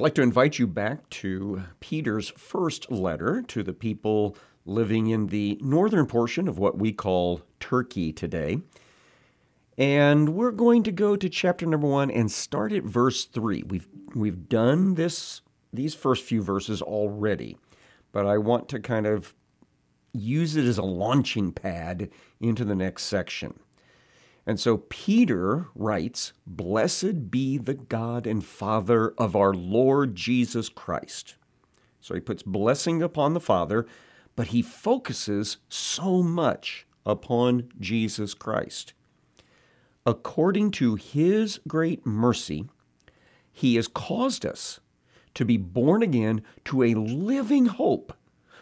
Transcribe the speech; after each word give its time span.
I'd 0.00 0.04
like 0.04 0.14
to 0.14 0.22
invite 0.22 0.58
you 0.58 0.66
back 0.66 1.10
to 1.10 1.62
Peter's 1.80 2.30
first 2.30 2.90
letter 2.90 3.42
to 3.48 3.62
the 3.62 3.74
people 3.74 4.34
living 4.64 5.08
in 5.08 5.26
the 5.26 5.58
northern 5.60 6.06
portion 6.06 6.48
of 6.48 6.58
what 6.58 6.78
we 6.78 6.90
call 6.90 7.42
Turkey 7.60 8.10
today. 8.10 8.62
And 9.76 10.30
we're 10.30 10.52
going 10.52 10.84
to 10.84 10.90
go 10.90 11.16
to 11.16 11.28
chapter 11.28 11.66
number 11.66 11.86
1 11.86 12.10
and 12.12 12.32
start 12.32 12.72
at 12.72 12.82
verse 12.82 13.26
3. 13.26 13.64
We've 13.64 13.86
we've 14.14 14.48
done 14.48 14.94
this 14.94 15.42
these 15.70 15.94
first 15.94 16.24
few 16.24 16.40
verses 16.40 16.80
already, 16.80 17.58
but 18.10 18.24
I 18.24 18.38
want 18.38 18.70
to 18.70 18.80
kind 18.80 19.06
of 19.06 19.34
use 20.14 20.56
it 20.56 20.64
as 20.64 20.78
a 20.78 20.82
launching 20.82 21.52
pad 21.52 22.08
into 22.40 22.64
the 22.64 22.74
next 22.74 23.02
section. 23.02 23.60
And 24.46 24.58
so 24.58 24.78
Peter 24.88 25.68
writes, 25.74 26.32
Blessed 26.46 27.30
be 27.30 27.58
the 27.58 27.74
God 27.74 28.26
and 28.26 28.44
Father 28.44 29.10
of 29.18 29.36
our 29.36 29.52
Lord 29.52 30.14
Jesus 30.14 30.68
Christ. 30.68 31.36
So 32.00 32.14
he 32.14 32.20
puts 32.20 32.42
blessing 32.42 33.02
upon 33.02 33.34
the 33.34 33.40
Father, 33.40 33.86
but 34.34 34.48
he 34.48 34.62
focuses 34.62 35.58
so 35.68 36.22
much 36.22 36.86
upon 37.04 37.68
Jesus 37.78 38.34
Christ. 38.34 38.94
According 40.06 40.70
to 40.72 40.94
his 40.94 41.60
great 41.68 42.06
mercy, 42.06 42.64
he 43.52 43.76
has 43.76 43.86
caused 43.86 44.46
us 44.46 44.80
to 45.34 45.44
be 45.44 45.56
born 45.56 46.02
again 46.02 46.42
to 46.64 46.82
a 46.82 46.94
living 46.94 47.66
hope 47.66 48.14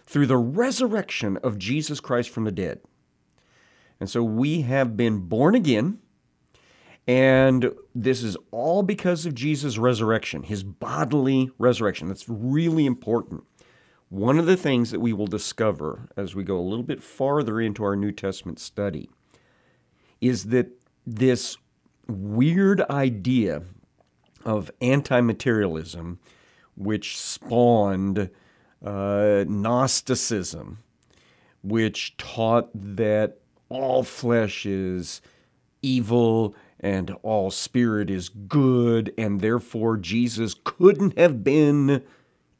through 0.04 0.26
the 0.26 0.36
resurrection 0.36 1.36
of 1.38 1.58
Jesus 1.58 2.00
Christ 2.00 2.30
from 2.30 2.44
the 2.44 2.52
dead. 2.52 2.80
And 4.00 4.08
so 4.08 4.22
we 4.22 4.62
have 4.62 4.96
been 4.96 5.20
born 5.20 5.54
again. 5.54 5.98
And 7.06 7.72
this 7.94 8.22
is 8.22 8.36
all 8.50 8.82
because 8.82 9.24
of 9.24 9.34
Jesus' 9.34 9.78
resurrection, 9.78 10.42
his 10.42 10.62
bodily 10.62 11.50
resurrection. 11.58 12.06
That's 12.06 12.28
really 12.28 12.84
important. 12.84 13.44
One 14.10 14.38
of 14.38 14.46
the 14.46 14.56
things 14.56 14.90
that 14.90 15.00
we 15.00 15.12
will 15.12 15.26
discover 15.26 16.08
as 16.16 16.34
we 16.34 16.44
go 16.44 16.58
a 16.58 16.60
little 16.60 16.82
bit 16.82 17.02
farther 17.02 17.60
into 17.60 17.82
our 17.82 17.96
New 17.96 18.12
Testament 18.12 18.58
study 18.58 19.08
is 20.20 20.44
that 20.46 20.68
this 21.06 21.56
weird 22.06 22.82
idea 22.90 23.62
of 24.44 24.70
anti 24.80 25.20
materialism, 25.20 26.18
which 26.74 27.18
spawned 27.18 28.30
uh, 28.84 29.44
Gnosticism, 29.46 30.78
which 31.62 32.16
taught 32.16 32.70
that 32.74 33.38
all 33.68 34.02
flesh 34.02 34.66
is 34.66 35.20
evil 35.82 36.54
and 36.80 37.10
all 37.22 37.50
spirit 37.50 38.10
is 38.10 38.28
good, 38.28 39.12
and 39.18 39.40
therefore 39.40 39.96
Jesus 39.96 40.54
couldn't 40.64 41.18
have 41.18 41.42
been 41.42 42.02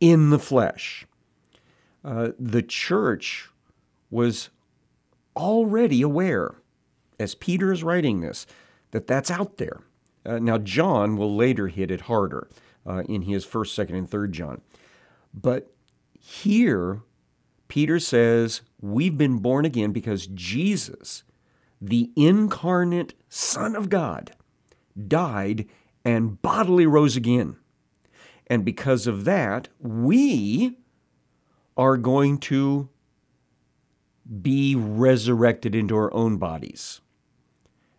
in 0.00 0.30
the 0.30 0.38
flesh. 0.38 1.06
Uh, 2.04 2.30
the 2.38 2.62
church 2.62 3.48
was 4.10 4.50
already 5.36 6.02
aware, 6.02 6.56
as 7.18 7.34
Peter 7.34 7.72
is 7.72 7.84
writing 7.84 8.20
this, 8.20 8.46
that 8.90 9.06
that's 9.06 9.30
out 9.30 9.58
there. 9.58 9.80
Uh, 10.26 10.38
now, 10.38 10.58
John 10.58 11.16
will 11.16 11.34
later 11.34 11.68
hit 11.68 11.90
it 11.90 12.02
harder 12.02 12.48
uh, 12.86 13.02
in 13.08 13.22
his 13.22 13.44
first, 13.44 13.74
second, 13.74 13.96
and 13.96 14.10
third 14.10 14.32
John. 14.32 14.60
But 15.32 15.72
here, 16.18 17.02
Peter 17.68 18.00
says, 18.00 18.62
We've 18.80 19.16
been 19.16 19.38
born 19.38 19.64
again 19.64 19.92
because 19.92 20.26
Jesus, 20.26 21.22
the 21.80 22.10
incarnate 22.16 23.14
Son 23.28 23.76
of 23.76 23.88
God, 23.88 24.32
died 25.06 25.66
and 26.04 26.40
bodily 26.42 26.86
rose 26.86 27.16
again. 27.16 27.56
And 28.46 28.64
because 28.64 29.06
of 29.06 29.24
that, 29.26 29.68
we 29.78 30.78
are 31.76 31.96
going 31.96 32.38
to 32.38 32.88
be 34.42 34.74
resurrected 34.74 35.74
into 35.74 35.96
our 35.96 36.12
own 36.12 36.38
bodies. 36.38 37.00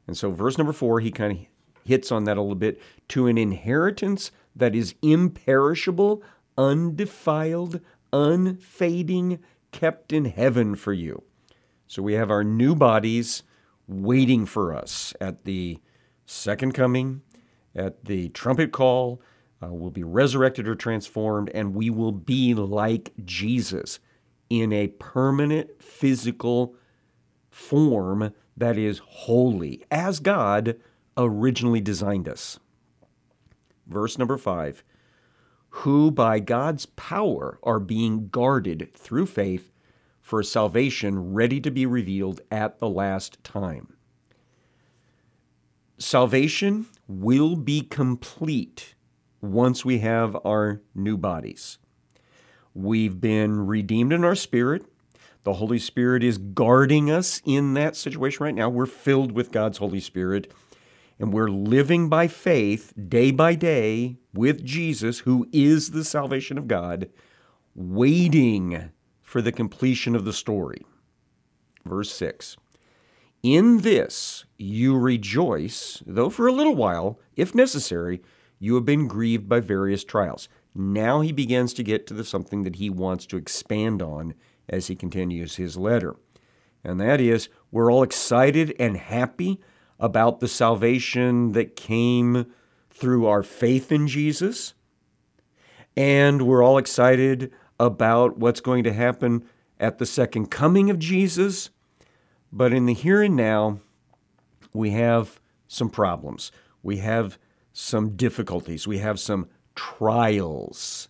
And 0.08 0.18
so, 0.18 0.32
verse 0.32 0.58
number 0.58 0.74
four, 0.74 1.00
he 1.00 1.12
kind 1.12 1.32
of 1.32 1.46
hits 1.86 2.12
on 2.12 2.24
that 2.26 2.38
a 2.38 2.42
little 2.42 2.56
bit 2.56 2.82
to 3.10 3.28
an 3.28 3.38
inheritance 3.38 4.32
that 4.56 4.76
is 4.76 4.96
imperishable, 5.02 6.24
undefiled, 6.58 7.80
unfading, 8.12 9.40
kept 9.72 10.14
in 10.14 10.26
heaven 10.26 10.76
for 10.76 10.94
you. 10.94 11.24
So 11.88 12.02
we 12.02 12.14
have 12.14 12.32
our 12.32 12.44
new 12.44 12.76
bodies 12.76 13.44
waiting 13.88 14.46
for 14.46 14.74
us 14.74 15.14
at 15.20 15.46
the 15.46 15.80
second 16.26 16.74
coming, 16.74 17.22
at 17.76 18.06
the 18.06 18.30
trumpet 18.30 18.72
call. 18.72 19.22
Uh, 19.62 19.74
we'll 19.74 19.90
be 19.90 20.04
resurrected 20.04 20.68
or 20.68 20.76
transformed, 20.76 21.50
and 21.50 21.74
we 21.74 21.90
will 21.90 22.12
be 22.12 22.54
like 22.54 23.12
Jesus 23.26 24.00
in 24.50 24.72
a 24.72 24.88
permanent 24.88 25.82
physical 25.82 26.76
form 27.50 28.34
that 28.56 28.78
is 28.78 29.00
holy, 29.00 29.84
as 29.92 30.20
God 30.20 30.78
originally 31.18 31.82
designed 31.82 32.30
us. 32.30 32.60
Verse 33.88 34.18
number 34.18 34.38
five 34.38 34.84
who 35.70 36.12
by 36.12 36.40
God's 36.40 36.86
power 36.86 37.60
are 37.64 37.80
being 37.80 38.30
guarded 38.30 38.90
through 38.96 39.28
faith 39.28 39.72
for 40.20 40.44
salvation 40.44 41.34
ready 41.34 41.60
to 41.62 41.72
be 41.72 41.86
revealed 41.86 42.42
at 42.52 42.80
the 42.80 42.90
last 42.90 43.44
time. 43.44 43.96
Salvation 45.98 46.86
will 47.08 47.56
be 47.56 47.82
complete 47.82 48.96
once 49.42 49.84
we 49.84 50.00
have 50.00 50.38
our 50.46 50.82
new 50.96 51.18
bodies. 51.18 51.78
We've 52.74 53.20
been 53.20 53.66
redeemed 53.66 54.14
in 54.14 54.24
our 54.24 54.36
spirit. 54.36 54.86
The 55.44 55.54
Holy 55.54 55.80
Spirit 55.80 56.24
is 56.24 56.38
guarding 56.38 57.10
us 57.10 57.42
in 57.46 57.74
that 57.74 57.96
situation 57.96 58.44
right 58.44 58.56
now. 58.56 58.70
We're 58.70 58.86
filled 58.86 59.32
with 59.32 59.52
God's 59.52 59.80
Holy 59.80 60.00
Spirit 60.00 60.52
and 61.20 61.34
we're 61.34 61.50
living 61.50 62.08
by 62.08 62.28
faith 62.28 62.94
day 63.10 63.30
by 63.30 63.54
day 63.54 64.18
with 64.34 64.64
Jesus, 64.64 65.20
who 65.20 65.48
is 65.52 65.92
the 65.92 66.06
salvation 66.06 66.58
of 66.58 66.68
God, 66.68 67.10
waiting 67.76 68.92
for 69.22 69.42
the 69.42 69.52
completion 69.52 70.16
of 70.16 70.26
the 70.26 70.34
story. 70.34 70.86
Verse 71.86 72.12
6 72.14 72.56
In 73.44 73.80
this 73.80 74.46
you 74.58 74.98
rejoice, 74.98 76.02
though 76.06 76.30
for 76.30 76.48
a 76.48 76.54
little 76.54 76.76
while, 76.76 77.20
if 77.36 77.54
necessary, 77.54 78.22
you 78.58 78.76
have 78.76 78.86
been 78.86 79.08
grieved 79.08 79.50
by 79.50 79.60
various 79.60 80.04
trials. 80.04 80.48
Now 80.74 81.22
he 81.22 81.32
begins 81.32 81.74
to 81.74 81.84
get 81.84 82.08
to 82.08 82.14
the 82.14 82.24
something 82.24 82.64
that 82.64 82.76
he 82.78 82.90
wants 82.90 83.26
to 83.28 83.38
expand 83.38 84.02
on 84.02 84.36
as 84.68 84.88
he 84.88 84.96
continues 84.96 85.56
his 85.56 85.78
letter. 85.78 86.16
And 86.84 87.00
that 87.02 87.20
is, 87.20 87.50
we're 87.72 87.92
all 87.92 88.04
excited 88.04 88.74
and 88.80 88.96
happy 88.96 89.60
about 90.00 90.40
the 90.40 90.48
salvation 90.48 91.52
that 91.54 91.76
came 91.76 92.52
through 92.90 93.26
our 93.26 93.44
faith 93.44 93.92
in 93.92 94.08
Jesus. 94.08 94.74
And 95.96 96.44
we're 96.44 96.64
all 96.64 96.78
excited 96.78 97.52
about 97.80 98.38
what's 98.38 98.62
going 98.62 98.84
to 98.84 98.94
happen 98.94 99.44
at 99.80 99.98
the 99.98 100.06
second 100.06 100.52
coming 100.52 100.90
of 100.90 101.00
Jesus. 101.00 101.70
But 102.52 102.74
in 102.74 102.86
the 102.86 102.94
here 102.94 103.22
and 103.22 103.36
now, 103.36 103.80
we 104.74 104.92
have 104.92 105.40
some 105.68 105.90
problems. 105.90 106.52
We 106.84 106.98
have 106.98 107.38
some 107.74 108.16
difficulties. 108.16 108.88
We 108.88 109.00
have 109.00 109.20
some 109.20 109.48
trials 109.76 111.10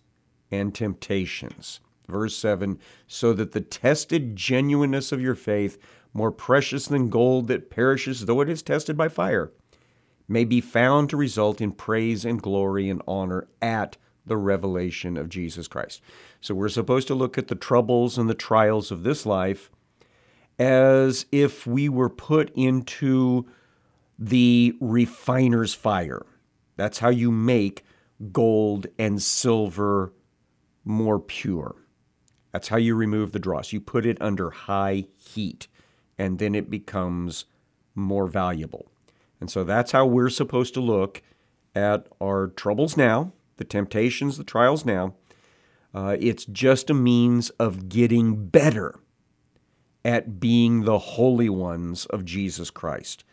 and 0.50 0.74
temptations. 0.74 1.80
Verse 2.08 2.36
7 2.36 2.78
so 3.06 3.32
that 3.32 3.52
the 3.52 3.60
tested 3.60 4.34
genuineness 4.34 5.12
of 5.12 5.20
your 5.20 5.34
faith, 5.34 5.78
more 6.12 6.32
precious 6.32 6.86
than 6.86 7.08
gold 7.08 7.48
that 7.48 7.70
perishes 7.70 8.26
though 8.26 8.40
it 8.40 8.48
is 8.48 8.62
tested 8.62 8.96
by 8.96 9.08
fire, 9.08 9.52
may 10.28 10.44
be 10.44 10.60
found 10.60 11.10
to 11.10 11.16
result 11.16 11.60
in 11.60 11.72
praise 11.72 12.24
and 12.24 12.42
glory 12.42 12.88
and 12.88 13.02
honor 13.06 13.48
at 13.60 13.96
the 14.26 14.36
revelation 14.36 15.16
of 15.16 15.28
Jesus 15.28 15.66
Christ. 15.66 16.00
So 16.40 16.54
we're 16.54 16.68
supposed 16.68 17.08
to 17.08 17.14
look 17.14 17.36
at 17.36 17.48
the 17.48 17.54
troubles 17.54 18.16
and 18.16 18.28
the 18.28 18.34
trials 18.34 18.90
of 18.90 19.02
this 19.02 19.26
life 19.26 19.70
as 20.58 21.26
if 21.32 21.66
we 21.66 21.88
were 21.88 22.10
put 22.10 22.50
into 22.54 23.46
the 24.18 24.74
refiner's 24.80 25.74
fire. 25.74 26.24
That's 26.76 26.98
how 26.98 27.08
you 27.08 27.32
make 27.32 27.84
gold 28.30 28.86
and 28.98 29.20
silver 29.22 30.12
more 30.84 31.18
pure. 31.18 31.76
That's 32.52 32.68
how 32.68 32.76
you 32.76 32.94
remove 32.94 33.32
the 33.32 33.38
dross. 33.38 33.72
You 33.72 33.80
put 33.80 34.04
it 34.04 34.18
under 34.20 34.50
high 34.50 35.06
heat 35.16 35.66
and 36.20 36.38
then 36.38 36.54
it 36.54 36.68
becomes 36.68 37.46
more 37.94 38.26
valuable. 38.26 38.92
And 39.40 39.50
so 39.50 39.64
that's 39.64 39.92
how 39.92 40.04
we're 40.04 40.28
supposed 40.28 40.74
to 40.74 40.80
look 40.80 41.22
at 41.74 42.06
our 42.20 42.48
troubles 42.48 42.94
now, 42.94 43.32
the 43.56 43.64
temptations, 43.64 44.36
the 44.36 44.44
trials 44.44 44.84
now. 44.84 45.14
Uh, 45.94 46.18
it's 46.20 46.44
just 46.44 46.90
a 46.90 46.94
means 46.94 47.48
of 47.58 47.88
getting 47.88 48.48
better 48.48 49.00
at 50.04 50.38
being 50.38 50.84
the 50.84 50.98
holy 50.98 51.48
ones 51.48 52.04
of 52.06 52.26
Jesus 52.26 52.68
Christ. 52.70 53.24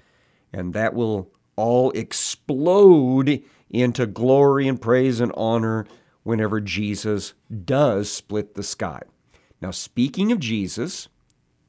And 0.53 0.73
that 0.73 0.93
will 0.93 1.29
all 1.57 1.91
explode 1.91 3.43
into 3.69 4.05
glory 4.05 4.65
and 4.65 4.81
praise 4.81 5.19
and 5.19 5.33
honor 5.35 5.85
whenever 6.23 6.61
Jesus 6.61 7.33
does 7.65 8.09
split 8.09 8.55
the 8.55 8.63
sky. 8.63 9.01
Now, 9.61 9.71
speaking 9.71 10.31
of 10.31 10.39
Jesus, 10.39 11.09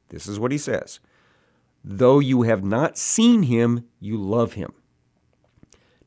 this 0.09 0.27
is 0.27 0.39
what 0.39 0.51
he 0.51 0.57
says 0.57 0.99
Though 1.83 2.19
you 2.19 2.43
have 2.43 2.63
not 2.63 2.97
seen 2.97 3.43
him, 3.43 3.85
you 3.99 4.17
love 4.17 4.53
him. 4.53 4.73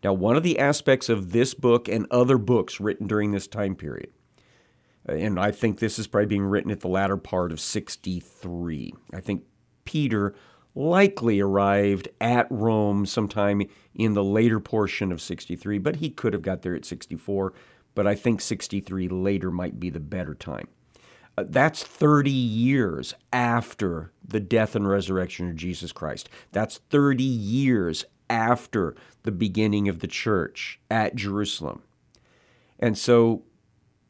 Now, 0.04 0.12
one 0.12 0.36
of 0.36 0.42
the 0.42 0.58
aspects 0.58 1.08
of 1.08 1.32
this 1.32 1.54
book 1.54 1.88
and 1.88 2.06
other 2.10 2.36
books 2.36 2.80
written 2.80 3.06
during 3.06 3.30
this 3.30 3.46
time 3.46 3.76
period, 3.76 4.10
uh, 5.08 5.12
and 5.12 5.38
I 5.38 5.52
think 5.52 5.78
this 5.78 5.98
is 5.98 6.06
probably 6.06 6.26
being 6.26 6.44
written 6.44 6.70
at 6.70 6.80
the 6.80 6.88
latter 6.88 7.16
part 7.16 7.52
of 7.52 7.60
63. 7.60 8.94
I 9.14 9.20
think 9.20 9.44
Peter 9.84 10.34
likely 10.74 11.40
arrived 11.40 12.08
at 12.20 12.46
Rome 12.50 13.06
sometime 13.06 13.62
in 13.94 14.14
the 14.14 14.24
later 14.24 14.58
portion 14.58 15.12
of 15.12 15.20
63, 15.20 15.78
but 15.78 15.96
he 15.96 16.10
could 16.10 16.32
have 16.32 16.42
got 16.42 16.62
there 16.62 16.74
at 16.74 16.84
64. 16.84 17.52
But 17.94 18.06
I 18.06 18.14
think 18.14 18.40
63 18.40 19.08
later 19.08 19.50
might 19.50 19.78
be 19.78 19.90
the 19.90 20.00
better 20.00 20.34
time. 20.34 20.68
Uh, 21.38 21.44
that's 21.48 21.82
30 21.82 22.30
years 22.30 23.14
after 23.32 24.12
the 24.26 24.40
death 24.40 24.74
and 24.76 24.88
resurrection 24.88 25.48
of 25.48 25.56
Jesus 25.56 25.92
Christ. 25.92 26.28
That's 26.52 26.78
30 26.90 27.22
years 27.22 28.04
after 28.28 28.94
the 29.22 29.32
beginning 29.32 29.88
of 29.88 30.00
the 30.00 30.06
church 30.06 30.78
at 30.90 31.14
Jerusalem. 31.16 31.82
And 32.78 32.98
so 32.98 33.44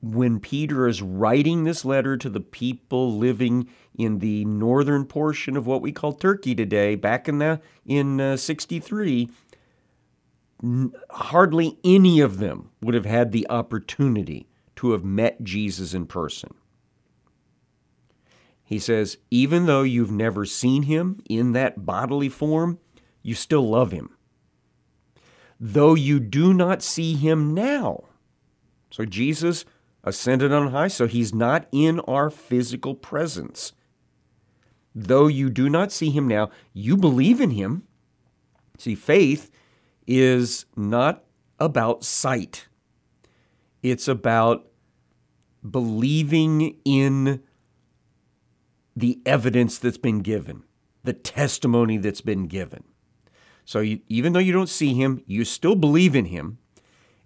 when 0.03 0.41
Peter 0.41 0.89
is 0.89 1.01
writing 1.01 1.65
this 1.65 1.85
letter 1.85 2.17
to 2.17 2.29
the 2.29 2.41
people 2.41 3.17
living 3.17 3.69
in 3.97 4.19
the 4.19 4.45
northern 4.45 5.05
portion 5.05 5.57
of 5.57 5.67
what 5.67 5.81
we 5.83 5.93
call 5.93 6.13
Turkey 6.13 6.55
today, 6.55 6.97
back 6.97 7.29
in 7.29 7.39
the 7.39 7.61
in 7.87 8.21
uh, 8.21 8.37
63, 8.37 9.29
n- 10.63 10.93
hardly 11.11 11.79
any 11.85 12.21
of 12.21 12.39
them 12.39 12.71
would 12.81 12.95
have 12.95 13.05
had 13.07 13.31
the 13.31 13.49
opportunity 13.49 14.49
to 14.77 14.91
have 14.91 15.05
met 15.05 15.45
Jesus 15.45 15.95
in 15.95 16.07
person. 16.07 16.55
He 18.73 18.79
says, 18.79 19.19
even 19.31 19.67
though 19.67 19.83
you've 19.83 20.11
never 20.11 20.47
seen 20.47 20.85
him 20.85 21.21
in 21.29 21.53
that 21.53 21.85
bodily 21.85 22.31
form, 22.31 22.79
you 23.23 23.35
still 23.35 23.69
love 23.69 23.93
him. 23.93 24.17
Though 25.61 25.93
you 25.93 26.19
do 26.19 26.55
not 26.55 26.83
see 26.83 27.15
him 27.15 27.53
now. 27.53 28.05
So 28.91 29.05
Jesus 29.05 29.67
ascended 30.03 30.55
on 30.55 30.71
high, 30.71 30.89
so 30.89 31.07
he's 31.07 31.35
not 31.35 31.69
in 31.71 32.01
our 32.01 32.31
physical 32.31 32.95
presence. 32.95 33.75
Though 34.95 35.27
you 35.27 35.51
do 35.51 35.69
not 35.69 35.93
see 35.93 36.09
him 36.09 36.27
now, 36.27 36.49
you 36.73 36.97
believe 36.97 37.43
in 37.43 37.51
him. 37.51 37.83
See, 38.79 38.95
faith 38.95 39.51
is 40.07 40.65
not 40.75 41.25
about 41.59 42.05
sight, 42.05 42.69
it's 43.83 44.09
about 44.09 44.67
believing 45.63 46.79
in 46.87 47.43
the 48.95 49.21
evidence 49.25 49.79
that's 49.79 49.99
been 49.99 50.21
given, 50.21 50.65
the 51.05 51.13
testimony 51.13 51.99
that's 51.99 52.21
been 52.21 52.47
given. 52.47 52.85
So 53.65 53.81
you, 53.81 54.01
even 54.09 54.33
though 54.33 54.41
you 54.41 54.53
don't 54.53 54.69
see 54.69 54.95
him, 54.95 55.23
you 55.27 55.45
still 55.45 55.77
believe 55.77 56.15
in 56.17 56.27
him, 56.27 56.59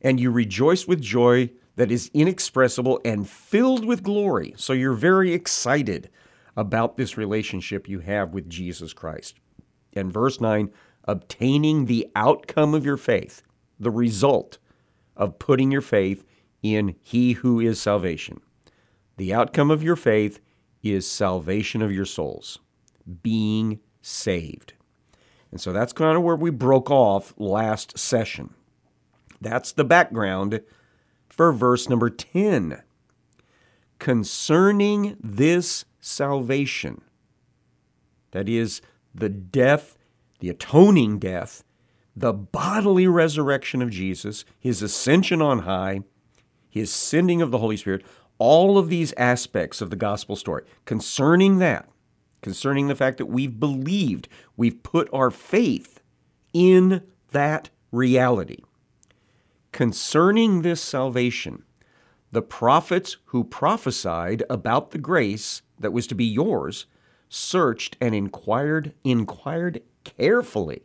and 0.01 0.21
you 0.21 0.31
rejoice 0.31 0.87
with 0.87 1.01
joy 1.01 1.51
that 1.77 1.91
is 1.91 2.11
inexpressible 2.15 3.01
and 3.05 3.29
filled 3.29 3.85
with 3.85 4.03
glory. 4.03 4.55
So 4.57 4.73
you're 4.73 4.95
very 4.95 5.33
excited 5.33 6.11
about 6.57 6.97
this 6.97 7.17
relationship 7.17 7.89
you 7.89 8.01
have 8.01 8.33
with 8.33 8.49
Jesus 8.49 8.93
Christ. 8.93 9.39
And 9.95 10.13
verse 10.13 10.41
9, 10.41 10.71
obtaining 11.05 11.87
the 11.87 12.07
outcome 12.15 12.75
of 12.75 12.85
your 12.85 12.97
faith, 12.97 13.43
the 13.79 13.91
result 13.91 14.59
of 15.17 15.39
putting 15.39 15.71
your 15.71 15.83
faith 15.83 16.25
in 16.63 16.97
He 17.03 17.33
who 17.33 17.61
is 17.61 17.81
salvation. 17.81 18.41
The 19.17 19.33
outcome 19.33 19.71
of 19.71 19.83
your 19.83 19.97
faith 19.97 20.41
is 20.83 21.11
salvation 21.11 21.83
of 21.83 21.93
your 21.93 22.05
souls, 22.05 22.59
being 23.23 23.81
saved. 24.03 24.75
And 25.51 25.61
so 25.61 25.73
that's 25.73 25.93
kind 25.93 26.17
of 26.17 26.23
where 26.23 26.37
we 26.37 26.51
broke 26.51 26.91
off 26.91 27.35
last 27.37 27.99
session. 27.99 28.55
That's 29.41 29.73
the 29.73 29.85
background 29.85 30.61
for 31.29 31.53
verse 31.53 31.89
number 31.89 32.11
10. 32.11 32.83
Concerning 33.99 35.17
this 35.21 35.85
salvation, 36.01 37.03
that 38.33 38.49
is, 38.49 38.83
the 39.15 39.29
death, 39.29 39.97
the 40.41 40.51
atoning 40.51 41.19
death, 41.19 41.65
the 42.15 42.33
bodily 42.33 43.07
resurrection 43.07 43.81
of 43.81 43.91
Jesus, 43.91 44.45
his 44.59 44.83
ascension 44.83 45.41
on 45.41 45.61
high, 45.61 46.01
his 46.69 46.93
sending 46.93 47.41
of 47.41 47.51
the 47.51 47.59
Holy 47.59 47.77
Spirit, 47.77 48.05
all 48.39 48.79
of 48.79 48.89
these 48.89 49.13
aspects 49.17 49.81
of 49.81 49.91
the 49.91 49.97
gospel 49.97 50.37
story, 50.37 50.65
concerning 50.85 51.59
that, 51.59 51.89
concerning 52.43 52.89
the 52.89 52.95
fact 52.95 53.19
that 53.19 53.27
we've 53.27 53.59
believed, 53.59 54.29
we've 54.57 54.83
put 54.83 55.09
our 55.13 55.31
faith 55.31 56.01
in 56.53 57.03
that 57.33 57.71
reality. 57.91 58.59
Concerning 59.73 60.63
this 60.63 60.81
salvation, 60.81 61.65
the 62.33 62.43
prophets 62.43 63.17
who 63.27 63.45
prophesied 63.45 64.43
about 64.51 64.91
the 64.91 64.99
grace 64.99 65.63
that 65.79 65.93
was 65.93 66.07
to 66.07 66.15
be 66.15 66.25
yours 66.25 66.87
searched 67.29 67.97
and 68.01 68.15
inquired 68.15 68.95
inquired 69.05 69.83
carefully. 70.05 70.83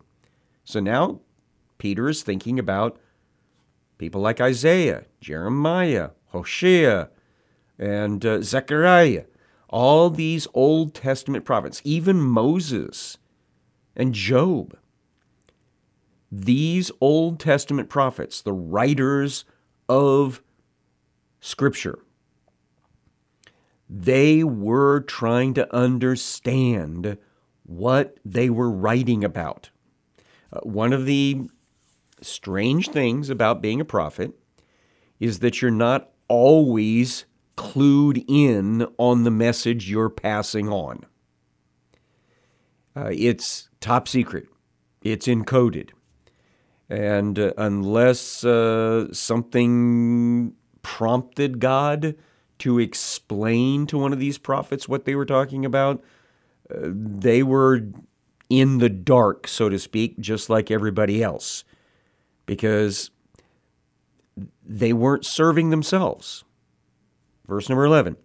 So 0.63 0.79
now 0.79 1.21
Peter 1.77 2.09
is 2.09 2.23
thinking 2.23 2.59
about 2.59 2.99
people 3.97 4.21
like 4.21 4.41
Isaiah, 4.41 5.05
Jeremiah, 5.19 6.09
Hosea, 6.27 7.09
and 7.81 8.25
uh, 8.25 8.41
Zechariah, 8.41 9.25
all 9.69 10.09
these 10.09 10.47
Old 10.53 10.93
Testament 10.93 11.43
prophets, 11.43 11.81
even 11.83 12.21
Moses 12.21 13.17
and 13.95 14.13
Job 14.13 14.77
these 16.31 16.91
Old 17.01 17.39
Testament 17.39 17.89
prophets, 17.89 18.41
the 18.41 18.53
writers 18.53 19.43
of 19.89 20.41
Scripture, 21.41 21.99
they 23.89 24.43
were 24.43 25.01
trying 25.01 25.53
to 25.55 25.75
understand 25.75 27.17
what 27.63 28.17
they 28.23 28.49
were 28.49 28.71
writing 28.71 29.23
about. 29.23 29.69
Uh, 30.53 30.61
one 30.61 30.93
of 30.93 31.05
the 31.05 31.41
strange 32.21 32.89
things 32.89 33.29
about 33.29 33.61
being 33.61 33.81
a 33.81 33.85
prophet 33.85 34.31
is 35.19 35.39
that 35.39 35.61
you're 35.61 35.71
not 35.71 36.11
always 36.29 37.25
clued 37.71 38.25
in 38.27 38.85
on 38.97 39.23
the 39.23 39.31
message 39.31 39.89
you're 39.89 40.09
passing 40.09 40.67
on. 40.67 41.05
Uh, 42.95 43.09
it's 43.13 43.69
top 43.79 44.07
secret, 44.09 44.47
it's 45.01 45.27
encoded. 45.27 45.91
And 46.89 47.39
uh, 47.39 47.53
unless 47.57 48.43
uh, 48.43 49.13
something 49.13 50.53
prompted 50.81 51.59
God 51.59 52.15
to 52.59 52.79
explain 52.79 53.87
to 53.87 53.97
one 53.97 54.11
of 54.11 54.19
these 54.19 54.37
prophets 54.37 54.89
what 54.89 55.05
they 55.05 55.15
were 55.15 55.25
talking 55.25 55.63
about, 55.63 56.03
uh, 56.69 56.89
they 56.91 57.41
were 57.41 57.83
in 58.49 58.79
the 58.79 58.89
dark, 58.89 59.47
so 59.47 59.69
to 59.69 59.79
speak, 59.79 60.19
just 60.19 60.49
like 60.49 60.69
everybody 60.69 61.23
else, 61.23 61.63
because 62.45 63.11
they 64.65 64.91
weren't 64.91 65.25
serving 65.25 65.69
themselves. 65.69 66.43
Verse 67.47 67.69
number 67.69 67.85
11 67.85 68.17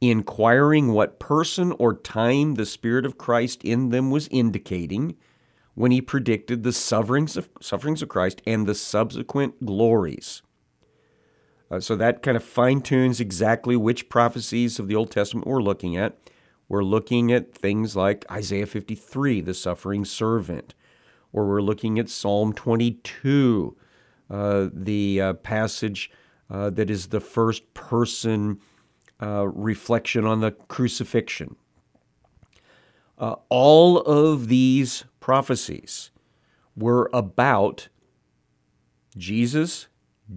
inquiring 0.00 0.92
what 0.92 1.18
person 1.18 1.72
or 1.78 1.94
time 1.94 2.54
the 2.54 2.66
Spirit 2.66 3.06
of 3.06 3.18
Christ 3.18 3.64
in 3.64 3.90
them 3.90 4.10
was 4.10 4.28
indicating 4.28 5.16
when 5.74 5.90
he 5.90 6.00
predicted 6.00 6.62
the 6.62 6.72
sufferings 6.72 7.36
of, 7.36 7.48
sufferings 7.60 8.02
of 8.02 8.08
Christ 8.08 8.42
and 8.46 8.66
the 8.66 8.74
subsequent 8.74 9.64
glories. 9.64 10.42
Uh, 11.70 11.80
so 11.80 11.96
that 11.96 12.22
kind 12.22 12.36
of 12.36 12.44
fine 12.44 12.80
tunes 12.80 13.20
exactly 13.20 13.76
which 13.76 14.08
prophecies 14.08 14.78
of 14.78 14.88
the 14.88 14.94
Old 14.94 15.10
Testament 15.10 15.46
we're 15.46 15.62
looking 15.62 15.96
at. 15.96 16.16
We're 16.68 16.84
looking 16.84 17.32
at 17.32 17.54
things 17.54 17.96
like 17.96 18.24
Isaiah 18.30 18.66
53, 18.66 19.40
the 19.40 19.54
suffering 19.54 20.04
servant, 20.04 20.74
or 21.32 21.46
we're 21.46 21.60
looking 21.60 21.98
at 21.98 22.08
Psalm 22.08 22.52
22, 22.52 23.76
uh, 24.30 24.68
the 24.72 25.20
uh, 25.20 25.32
passage 25.34 26.10
uh, 26.50 26.70
that 26.70 26.90
is 26.90 27.08
the 27.08 27.20
first 27.20 27.74
person 27.74 28.60
uh, 29.22 29.46
reflection 29.46 30.24
on 30.24 30.40
the 30.40 30.52
crucifixion. 30.52 31.56
Uh, 33.18 33.36
all 33.48 33.98
of 33.98 34.48
these 34.48 35.04
prophecies 35.20 36.10
were 36.76 37.08
about 37.12 37.88
Jesus 39.16 39.86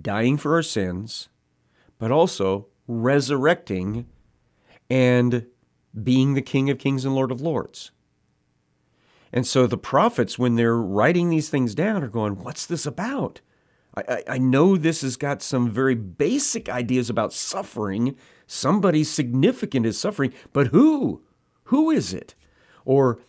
dying 0.02 0.38
for 0.38 0.54
our 0.54 0.64
sins, 0.64 1.30
but 1.98 2.12
also 2.12 2.68
resurrecting 2.88 4.06
and 4.90 5.48
being 6.04 6.34
the 6.34 6.42
King 6.42 6.70
of 6.70 6.78
Kings 6.78 7.04
and 7.04 7.16
Lord 7.16 7.32
of 7.32 7.42
Lords. 7.42 7.92
And 9.34 9.46
so 9.46 9.68
the 9.68 9.78
prophets, 9.78 10.40
when 10.40 10.56
they're 10.56 10.78
writing 10.78 11.30
these 11.30 11.50
things 11.50 11.76
down, 11.76 12.04
are 12.04 12.08
going, 12.08 12.36
What's 12.38 12.66
this 12.66 12.86
about? 12.86 13.42
I, 14.08 14.24
I 14.28 14.38
know 14.38 14.78
this 14.78 15.02
has 15.02 15.16
got 15.16 15.42
some 15.42 15.70
very 15.70 15.96
basic 15.96 16.70
ideas 16.70 17.10
about 17.10 17.34
suffering. 17.34 18.16
Somebody 18.46 19.04
significant 19.04 19.86
is 19.86 20.00
suffering, 20.00 20.34
but 20.54 20.68
who? 20.68 21.24
Who 21.66 21.92
is 21.92 22.14
it? 22.14 22.36
Or 22.86 23.20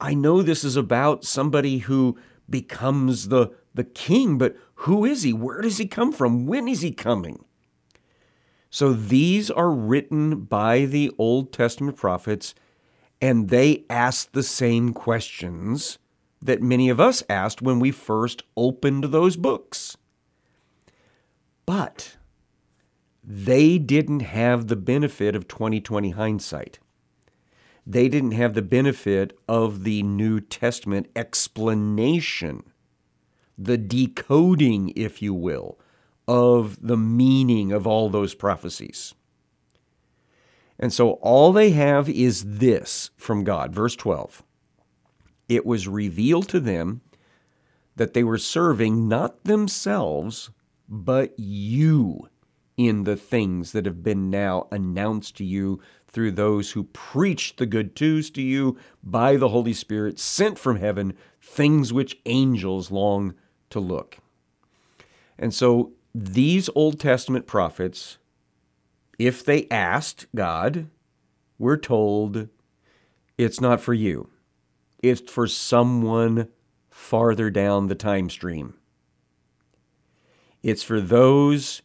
I 0.00 0.14
know 0.14 0.42
this 0.42 0.64
is 0.64 0.76
about 0.76 1.24
somebody 1.24 1.78
who 1.78 2.16
becomes 2.48 3.28
the, 3.28 3.50
the 3.74 3.84
king, 3.84 4.38
but 4.38 4.56
who 4.74 5.04
is 5.04 5.22
he? 5.22 5.32
Where 5.32 5.60
does 5.60 5.78
he 5.78 5.86
come 5.86 6.12
from? 6.12 6.46
When 6.46 6.68
is 6.68 6.82
he 6.82 6.92
coming? 6.92 7.44
So 8.70 8.92
these 8.92 9.50
are 9.50 9.70
written 9.70 10.42
by 10.42 10.84
the 10.84 11.10
Old 11.18 11.52
Testament 11.52 11.96
prophets, 11.96 12.54
and 13.20 13.48
they 13.48 13.84
ask 13.88 14.32
the 14.32 14.42
same 14.42 14.92
questions 14.92 15.98
that 16.40 16.62
many 16.62 16.88
of 16.88 17.00
us 17.00 17.22
asked 17.28 17.62
when 17.62 17.80
we 17.80 17.90
first 17.90 18.42
opened 18.56 19.04
those 19.04 19.36
books. 19.36 19.96
But 21.68 22.16
they 23.22 23.76
didn't 23.76 24.20
have 24.20 24.68
the 24.68 24.74
benefit 24.74 25.36
of 25.36 25.48
2020 25.48 26.12
hindsight. 26.12 26.78
They 27.86 28.08
didn't 28.08 28.30
have 28.30 28.54
the 28.54 28.62
benefit 28.62 29.38
of 29.46 29.84
the 29.84 30.02
New 30.02 30.40
Testament 30.40 31.10
explanation, 31.14 32.72
the 33.58 33.76
decoding, 33.76 34.94
if 34.96 35.20
you 35.20 35.34
will, 35.34 35.78
of 36.26 36.78
the 36.80 36.96
meaning 36.96 37.70
of 37.70 37.86
all 37.86 38.08
those 38.08 38.34
prophecies. 38.34 39.14
And 40.78 40.90
so 40.90 41.18
all 41.20 41.52
they 41.52 41.72
have 41.72 42.08
is 42.08 42.44
this 42.56 43.10
from 43.18 43.44
God. 43.44 43.74
Verse 43.74 43.94
12 43.94 44.42
It 45.50 45.66
was 45.66 45.86
revealed 45.86 46.48
to 46.48 46.60
them 46.60 47.02
that 47.96 48.14
they 48.14 48.24
were 48.24 48.38
serving 48.38 49.06
not 49.06 49.44
themselves, 49.44 50.48
but 50.88 51.34
you 51.38 52.28
in 52.76 53.04
the 53.04 53.16
things 53.16 53.72
that 53.72 53.84
have 53.84 54.02
been 54.02 54.30
now 54.30 54.68
announced 54.70 55.36
to 55.36 55.44
you 55.44 55.80
through 56.06 56.30
those 56.30 56.70
who 56.70 56.84
preach 56.84 57.56
the 57.56 57.66
good 57.66 58.00
news 58.00 58.30
to 58.30 58.40
you 58.40 58.76
by 59.02 59.36
the 59.36 59.48
Holy 59.48 59.72
Spirit 59.72 60.18
sent 60.18 60.58
from 60.58 60.76
heaven, 60.76 61.12
things 61.42 61.92
which 61.92 62.18
angels 62.24 62.90
long 62.90 63.34
to 63.68 63.80
look. 63.80 64.18
And 65.38 65.52
so 65.52 65.92
these 66.14 66.70
Old 66.74 66.98
Testament 66.98 67.46
prophets, 67.46 68.18
if 69.18 69.44
they 69.44 69.66
asked 69.70 70.26
God, 70.34 70.88
we're 71.58 71.76
told 71.76 72.48
it's 73.36 73.60
not 73.60 73.80
for 73.80 73.92
you. 73.92 74.30
It's 75.02 75.20
for 75.20 75.46
someone 75.46 76.48
farther 76.90 77.50
down 77.50 77.88
the 77.88 77.94
time 77.94 78.30
stream. 78.30 78.74
It's 80.62 80.82
for 80.82 81.00
those 81.00 81.82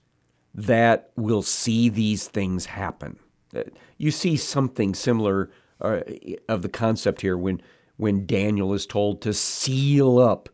that 0.53 1.11
will 1.15 1.41
see 1.41 1.89
these 1.89 2.27
things 2.27 2.65
happen. 2.65 3.19
Uh, 3.55 3.63
you 3.97 4.11
see 4.11 4.35
something 4.35 4.93
similar 4.93 5.51
uh, 5.81 6.01
of 6.47 6.61
the 6.61 6.69
concept 6.69 7.21
here 7.21 7.37
when 7.37 7.61
when 7.97 8.25
Daniel 8.25 8.73
is 8.73 8.87
told 8.87 9.21
to 9.21 9.33
seal 9.33 10.17
up 10.17 10.49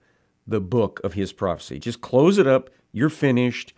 the 0.46 0.60
book 0.60 1.00
of 1.04 1.14
his 1.14 1.32
prophecy. 1.32 1.80
Just 1.80 2.02
close 2.02 2.38
it 2.38 2.48
up. 2.48 2.70
You're 2.92 3.10
finished. 3.10 3.74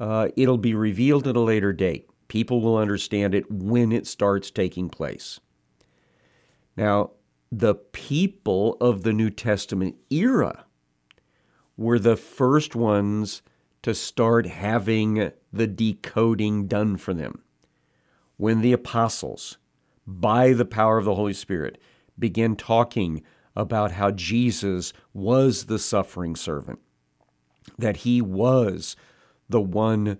Uh, 0.00 0.28
it'll 0.36 0.58
be 0.58 0.74
revealed 0.74 1.26
at 1.26 1.36
a 1.36 1.40
later 1.40 1.72
date. 1.72 2.08
People 2.28 2.60
will 2.60 2.76
understand 2.76 3.34
it 3.34 3.50
when 3.50 3.92
it 3.92 4.06
starts 4.06 4.50
taking 4.50 4.88
place. 4.88 5.38
Now, 6.76 7.10
the 7.52 7.74
people 7.74 8.76
of 8.80 9.02
the 9.02 9.12
New 9.12 9.30
Testament 9.30 9.96
era 10.10 10.64
were 11.76 11.98
the 11.98 12.16
first 12.16 12.74
ones 12.74 13.42
to 13.82 13.94
start 13.94 14.46
having 14.46 15.32
the 15.52 15.66
decoding 15.66 16.66
done 16.66 16.96
for 16.96 17.14
them 17.14 17.42
when 18.36 18.60
the 18.60 18.72
apostles, 18.72 19.58
by 20.06 20.52
the 20.52 20.64
power 20.64 20.98
of 20.98 21.04
the 21.04 21.14
Holy 21.14 21.32
Spirit, 21.32 21.78
began 22.18 22.56
talking 22.56 23.22
about 23.54 23.92
how 23.92 24.10
Jesus 24.10 24.92
was 25.14 25.64
the 25.66 25.78
suffering 25.78 26.36
servant, 26.36 26.78
that 27.78 27.98
he 27.98 28.20
was 28.20 28.96
the 29.48 29.60
one 29.60 30.18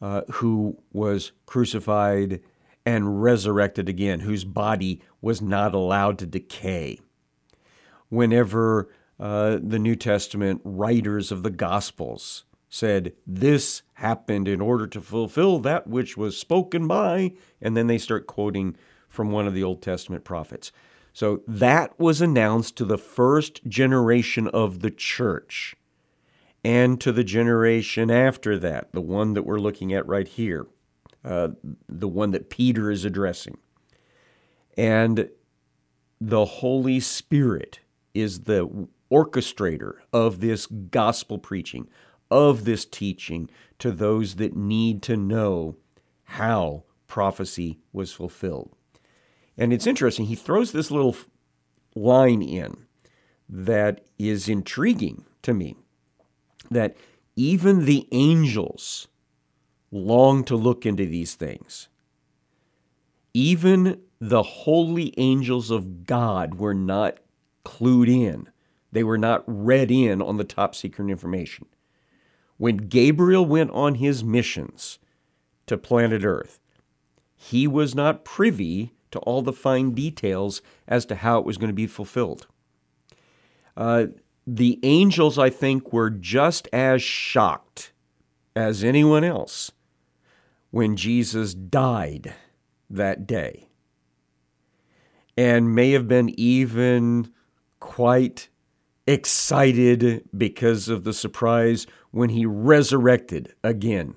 uh, 0.00 0.22
who 0.34 0.78
was 0.92 1.32
crucified 1.46 2.40
and 2.86 3.22
resurrected 3.22 3.88
again, 3.88 4.20
whose 4.20 4.44
body 4.44 5.02
was 5.20 5.42
not 5.42 5.74
allowed 5.74 6.18
to 6.18 6.26
decay. 6.26 6.98
Whenever 8.08 8.88
uh, 9.18 9.58
the 9.60 9.78
New 9.78 9.96
Testament 9.96 10.60
writers 10.64 11.32
of 11.32 11.42
the 11.42 11.50
Gospels 11.50 12.44
said, 12.68 13.12
This 13.26 13.82
happened 13.94 14.48
in 14.48 14.60
order 14.60 14.86
to 14.86 15.00
fulfill 15.00 15.58
that 15.60 15.86
which 15.86 16.16
was 16.16 16.36
spoken 16.36 16.86
by, 16.86 17.32
and 17.60 17.76
then 17.76 17.86
they 17.86 17.98
start 17.98 18.26
quoting 18.26 18.76
from 19.08 19.30
one 19.30 19.46
of 19.46 19.54
the 19.54 19.64
Old 19.64 19.82
Testament 19.82 20.24
prophets. 20.24 20.70
So 21.12 21.42
that 21.48 21.98
was 21.98 22.20
announced 22.20 22.76
to 22.76 22.84
the 22.84 22.98
first 22.98 23.66
generation 23.66 24.46
of 24.48 24.80
the 24.80 24.90
church 24.90 25.74
and 26.64 27.00
to 27.00 27.12
the 27.12 27.24
generation 27.24 28.10
after 28.10 28.58
that, 28.58 28.92
the 28.92 29.00
one 29.00 29.34
that 29.34 29.44
we're 29.44 29.58
looking 29.58 29.92
at 29.92 30.06
right 30.06 30.28
here, 30.28 30.66
uh, 31.24 31.48
the 31.88 32.08
one 32.08 32.32
that 32.32 32.50
Peter 32.50 32.90
is 32.90 33.04
addressing. 33.04 33.56
And 34.76 35.28
the 36.20 36.44
Holy 36.44 37.00
Spirit 37.00 37.80
is 38.14 38.40
the 38.40 38.88
orchestrator 39.10 39.94
of 40.12 40.40
this 40.40 40.66
gospel 40.66 41.38
preaching, 41.38 41.88
of 42.30 42.64
this 42.64 42.84
teaching 42.84 43.48
to 43.78 43.90
those 43.90 44.36
that 44.36 44.56
need 44.56 45.02
to 45.02 45.16
know 45.16 45.76
how 46.24 46.84
prophecy 47.06 47.78
was 47.92 48.12
fulfilled. 48.12 48.74
And 49.56 49.72
it's 49.72 49.86
interesting, 49.86 50.26
he 50.26 50.34
throws 50.34 50.72
this 50.72 50.90
little 50.90 51.16
line 51.94 52.42
in 52.42 52.86
that 53.48 54.02
is 54.18 54.48
intriguing 54.48 55.24
to 55.42 55.54
me 55.54 55.76
that 56.70 56.96
even 57.34 57.84
the 57.84 58.06
angels 58.12 59.08
long 59.90 60.44
to 60.44 60.56
look 60.56 60.84
into 60.84 61.06
these 61.06 61.34
things. 61.34 61.88
Even 63.32 64.00
the 64.20 64.42
holy 64.42 65.14
angels 65.16 65.70
of 65.70 66.04
God 66.04 66.56
were 66.56 66.74
not 66.74 67.18
clued 67.64 68.08
in. 68.08 68.48
They 68.92 69.04
were 69.04 69.18
not 69.18 69.44
read 69.46 69.90
in 69.90 70.20
on 70.20 70.36
the 70.36 70.44
top 70.44 70.74
secret 70.74 71.08
information. 71.08 71.66
When 72.58 72.76
Gabriel 72.76 73.46
went 73.46 73.70
on 73.70 73.94
his 73.94 74.22
missions 74.22 74.98
to 75.66 75.78
planet 75.78 76.24
Earth, 76.24 76.60
he 77.34 77.66
was 77.66 77.94
not 77.94 78.24
privy 78.24 78.92
to 79.12 79.18
all 79.20 79.42
the 79.42 79.52
fine 79.52 79.94
details 79.94 80.60
as 80.86 81.06
to 81.06 81.14
how 81.14 81.38
it 81.38 81.46
was 81.46 81.56
going 81.56 81.70
to 81.70 81.74
be 81.74 81.86
fulfilled. 81.86 82.46
Uh, 83.76 84.06
the 84.46 84.80
angels, 84.82 85.38
I 85.38 85.50
think, 85.50 85.92
were 85.92 86.10
just 86.10 86.68
as 86.72 87.00
shocked 87.02 87.92
as 88.56 88.82
anyone 88.82 89.22
else 89.22 89.70
when 90.70 90.96
Jesus 90.96 91.54
died 91.54 92.34
that 92.90 93.26
day, 93.26 93.68
and 95.36 95.74
may 95.74 95.92
have 95.92 96.08
been 96.08 96.34
even 96.38 97.32
quite 97.78 98.48
excited 99.08 100.28
because 100.36 100.90
of 100.90 101.02
the 101.02 101.14
surprise 101.14 101.86
when 102.10 102.28
he 102.28 102.44
resurrected 102.44 103.54
again. 103.64 104.14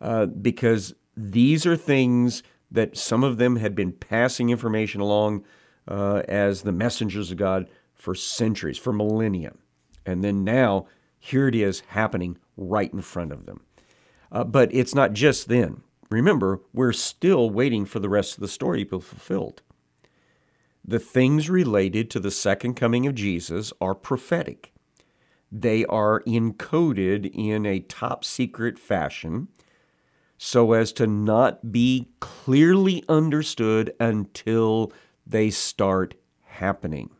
Uh, 0.00 0.26
because 0.26 0.94
these 1.16 1.66
are 1.66 1.76
things 1.76 2.44
that 2.70 2.96
some 2.96 3.24
of 3.24 3.38
them 3.38 3.56
had 3.56 3.74
been 3.74 3.90
passing 3.90 4.50
information 4.50 5.00
along 5.00 5.44
uh, 5.88 6.22
as 6.28 6.62
the 6.62 6.72
messengers 6.72 7.32
of 7.32 7.36
God 7.36 7.68
for 7.94 8.14
centuries, 8.14 8.78
for 8.78 8.92
millennia. 8.92 9.52
And 10.04 10.22
then 10.22 10.44
now, 10.44 10.86
here 11.18 11.48
it 11.48 11.56
is 11.56 11.80
happening 11.88 12.38
right 12.56 12.92
in 12.92 13.02
front 13.02 13.32
of 13.32 13.44
them. 13.44 13.62
Uh, 14.30 14.44
but 14.44 14.72
it's 14.72 14.94
not 14.94 15.14
just 15.14 15.48
then. 15.48 15.82
Remember, 16.10 16.60
we're 16.72 16.92
still 16.92 17.50
waiting 17.50 17.84
for 17.84 17.98
the 17.98 18.08
rest 18.08 18.34
of 18.34 18.40
the 18.40 18.48
story 18.48 18.84
to 18.84 18.98
be 18.98 19.04
fulfilled 19.04 19.62
the 20.86 20.98
things 21.00 21.50
related 21.50 22.10
to 22.10 22.20
the 22.20 22.30
second 22.30 22.74
coming 22.74 23.06
of 23.06 23.14
Jesus 23.14 23.72
are 23.80 23.94
prophetic. 23.94 24.72
They 25.50 25.84
are 25.86 26.22
encoded 26.22 27.30
in 27.34 27.66
a 27.66 27.80
top 27.80 28.24
secret 28.24 28.78
fashion 28.78 29.48
so 30.38 30.72
as 30.72 30.92
to 30.92 31.06
not 31.06 31.72
be 31.72 32.08
clearly 32.20 33.02
understood 33.08 33.92
until 33.98 34.92
they 35.26 35.50
start 35.50 36.14
happening. 36.44 37.10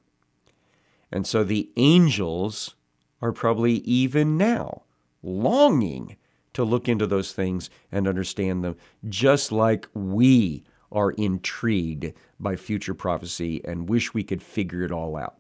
And 1.10 1.26
so 1.26 1.42
the 1.42 1.70
angels 1.76 2.74
are 3.22 3.32
probably 3.32 3.74
even 3.78 4.36
now 4.36 4.82
longing 5.22 6.16
to 6.52 6.62
look 6.64 6.88
into 6.88 7.06
those 7.06 7.32
things 7.32 7.68
and 7.90 8.06
understand 8.06 8.62
them, 8.62 8.76
just 9.08 9.50
like 9.50 9.88
we 9.94 10.64
are 10.96 11.10
intrigued 11.12 12.12
by 12.40 12.56
future 12.56 12.94
prophecy 12.94 13.60
and 13.64 13.88
wish 13.88 14.14
we 14.14 14.24
could 14.24 14.42
figure 14.42 14.82
it 14.82 14.90
all 14.90 15.16
out. 15.16 15.36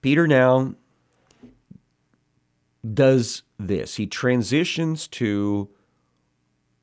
Peter 0.00 0.28
now 0.28 0.74
does 2.94 3.42
this. 3.58 3.96
He 3.96 4.06
transitions 4.06 5.08
to 5.08 5.68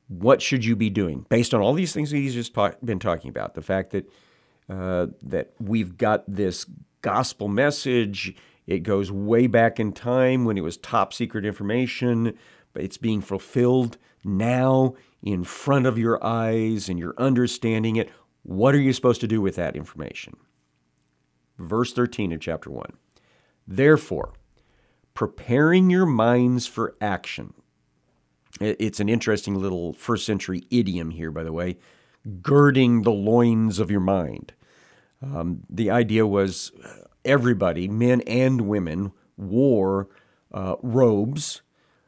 what 0.08 0.42
should 0.42 0.62
you 0.62 0.76
be 0.76 0.90
doing 0.90 1.24
based 1.30 1.54
on 1.54 1.62
all 1.62 1.72
these 1.72 1.94
things 1.94 2.10
that 2.10 2.18
he's 2.18 2.34
just 2.34 2.52
been 2.84 2.98
talking 2.98 3.30
about. 3.30 3.54
The 3.54 3.62
fact 3.62 3.92
that 3.92 4.10
uh, 4.68 5.06
that 5.22 5.52
we've 5.58 5.96
got 5.96 6.24
this 6.26 6.66
gospel 7.00 7.48
message. 7.48 8.34
It 8.66 8.78
goes 8.82 9.12
way 9.12 9.46
back 9.46 9.78
in 9.78 9.92
time 9.92 10.46
when 10.46 10.56
it 10.56 10.62
was 10.62 10.78
top 10.78 11.12
secret 11.12 11.44
information, 11.44 12.36
but 12.72 12.82
it's 12.82 12.96
being 12.96 13.20
fulfilled 13.20 13.98
now 14.24 14.94
in 15.24 15.42
front 15.42 15.86
of 15.86 15.98
your 15.98 16.24
eyes 16.24 16.88
and 16.88 16.98
you're 16.98 17.14
understanding 17.18 17.96
it. 17.96 18.10
What 18.44 18.74
are 18.74 18.80
you 18.80 18.92
supposed 18.92 19.22
to 19.22 19.26
do 19.26 19.40
with 19.40 19.56
that 19.56 19.74
information? 19.74 20.36
Verse 21.58 21.92
13 21.92 22.32
of 22.32 22.40
chapter 22.40 22.70
1. 22.70 22.92
Therefore, 23.66 24.34
preparing 25.14 25.90
your 25.90 26.06
minds 26.06 26.66
for 26.66 26.94
action. 27.00 27.54
It's 28.60 29.00
an 29.00 29.08
interesting 29.08 29.56
little 29.56 29.94
first 29.94 30.26
century 30.26 30.62
idiom 30.70 31.10
here, 31.10 31.32
by 31.32 31.42
the 31.42 31.52
way 31.52 31.78
girding 32.42 33.02
the 33.02 33.12
loins 33.12 33.78
of 33.78 33.90
your 33.90 34.00
mind. 34.00 34.52
Um, 35.22 35.62
the 35.68 35.90
idea 35.90 36.26
was 36.26 36.72
everybody, 37.24 37.88
men 37.88 38.20
and 38.22 38.62
women, 38.62 39.12
wore 39.36 40.08
uh, 40.52 40.76
robes 40.82 41.62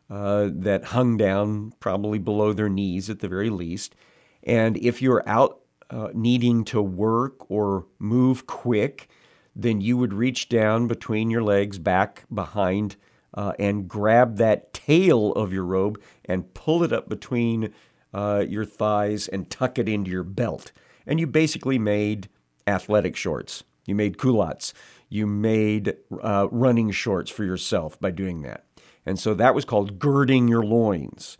uh, 0.08 0.48
that 0.52 0.84
hung 0.84 1.16
down 1.16 1.72
probably 1.80 2.18
below 2.18 2.52
their 2.52 2.68
knees 2.68 3.10
at 3.10 3.20
the 3.20 3.28
very 3.28 3.50
least. 3.50 3.94
And 4.42 4.76
if 4.76 5.02
you're 5.02 5.28
out 5.28 5.60
uh, 5.90 6.08
needing 6.14 6.64
to 6.66 6.80
work 6.82 7.50
or 7.50 7.86
move 7.98 8.46
quick, 8.46 9.08
then 9.54 9.80
you 9.80 9.96
would 9.96 10.12
reach 10.12 10.48
down 10.48 10.86
between 10.86 11.30
your 11.30 11.42
legs, 11.42 11.78
back 11.78 12.24
behind, 12.32 12.96
uh, 13.34 13.52
and 13.58 13.88
grab 13.88 14.36
that 14.36 14.72
tail 14.72 15.32
of 15.32 15.52
your 15.52 15.64
robe 15.64 16.00
and 16.24 16.54
pull 16.54 16.82
it 16.82 16.92
up 16.92 17.08
between 17.08 17.72
uh, 18.14 18.44
your 18.48 18.64
thighs 18.64 19.28
and 19.28 19.50
tuck 19.50 19.78
it 19.78 19.88
into 19.88 20.10
your 20.10 20.22
belt. 20.22 20.72
And 21.06 21.20
you 21.20 21.26
basically 21.26 21.78
made 21.78 22.28
athletic 22.66 23.16
shorts. 23.16 23.64
You 23.86 23.94
made 23.94 24.18
culottes. 24.18 24.74
You 25.08 25.26
made 25.26 25.96
uh, 26.22 26.48
running 26.50 26.90
shorts 26.90 27.30
for 27.30 27.44
yourself 27.44 27.98
by 28.00 28.10
doing 28.10 28.42
that. 28.42 28.64
And 29.06 29.18
so 29.18 29.32
that 29.34 29.54
was 29.54 29.64
called 29.64 29.98
girding 29.98 30.48
your 30.48 30.64
loins. 30.64 31.38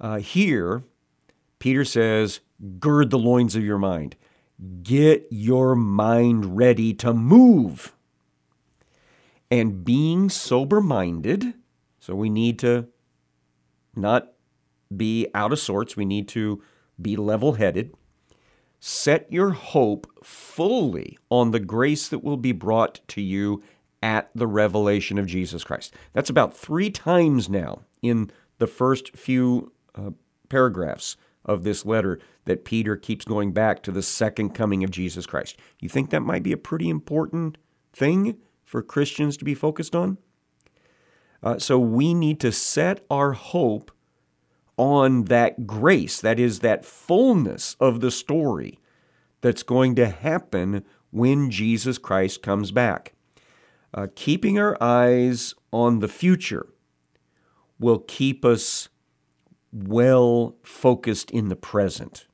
Uh, 0.00 0.18
here, 0.18 0.84
Peter 1.58 1.84
says, 1.84 2.40
gird 2.78 3.10
the 3.10 3.18
loins 3.18 3.56
of 3.56 3.64
your 3.64 3.78
mind. 3.78 4.16
Get 4.82 5.26
your 5.30 5.74
mind 5.74 6.56
ready 6.56 6.94
to 6.94 7.12
move. 7.12 7.94
And 9.50 9.84
being 9.84 10.30
sober 10.30 10.80
minded, 10.80 11.54
so 11.98 12.14
we 12.14 12.30
need 12.30 12.58
to 12.60 12.88
not 13.96 14.32
be 14.96 15.28
out 15.34 15.52
of 15.52 15.58
sorts, 15.58 15.96
we 15.96 16.04
need 16.04 16.28
to 16.28 16.62
be 17.00 17.16
level 17.16 17.54
headed. 17.54 17.94
Set 18.78 19.30
your 19.32 19.50
hope 19.50 20.06
fully 20.22 21.18
on 21.30 21.50
the 21.50 21.60
grace 21.60 22.08
that 22.08 22.22
will 22.22 22.36
be 22.36 22.52
brought 22.52 23.00
to 23.08 23.20
you 23.20 23.62
at 24.04 24.28
the 24.34 24.46
revelation 24.46 25.16
of 25.18 25.26
Jesus 25.26 25.64
Christ. 25.64 25.94
That's 26.12 26.28
about 26.28 26.54
three 26.54 26.90
times 26.90 27.48
now 27.48 27.80
in 28.02 28.30
the 28.58 28.66
first 28.66 29.16
few 29.16 29.72
uh, 29.94 30.10
paragraphs 30.50 31.16
of 31.42 31.64
this 31.64 31.86
letter 31.86 32.20
that 32.44 32.66
Peter 32.66 32.96
keeps 32.96 33.24
going 33.24 33.52
back 33.52 33.82
to 33.82 33.90
the 33.90 34.02
second 34.02 34.50
coming 34.50 34.84
of 34.84 34.90
Jesus 34.90 35.24
Christ. 35.24 35.56
You 35.80 35.88
think 35.88 36.10
that 36.10 36.20
might 36.20 36.42
be 36.42 36.52
a 36.52 36.58
pretty 36.58 36.90
important 36.90 37.56
thing 37.94 38.36
for 38.62 38.82
Christians 38.82 39.38
to 39.38 39.44
be 39.44 39.54
focused 39.54 39.96
on? 39.96 40.18
Uh, 41.42 41.58
so 41.58 41.78
we 41.78 42.12
need 42.12 42.40
to 42.40 42.52
set 42.52 43.06
our 43.08 43.32
hope 43.32 43.90
on 44.76 45.24
that 45.24 45.66
grace, 45.66 46.20
that 46.20 46.38
is, 46.38 46.60
that 46.60 46.84
fullness 46.84 47.74
of 47.80 48.00
the 48.00 48.10
story 48.10 48.78
that's 49.40 49.62
going 49.62 49.94
to 49.94 50.08
happen 50.08 50.84
when 51.10 51.50
Jesus 51.50 51.96
Christ 51.96 52.42
comes 52.42 52.70
back. 52.70 53.13
Uh, 53.94 54.08
keeping 54.16 54.58
our 54.58 54.76
eyes 54.82 55.54
on 55.72 56.00
the 56.00 56.08
future 56.08 56.66
will 57.78 58.00
keep 58.00 58.44
us 58.44 58.88
well 59.72 60.56
focused 60.64 61.30
in 61.30 61.48
the 61.48 61.56
present. 61.56 62.26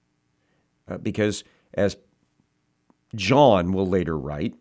Uh, 0.89 0.97
because, 0.97 1.45
as 1.75 1.97
John 3.15 3.73
will 3.73 3.87
later 3.87 4.19
write, 4.19 4.55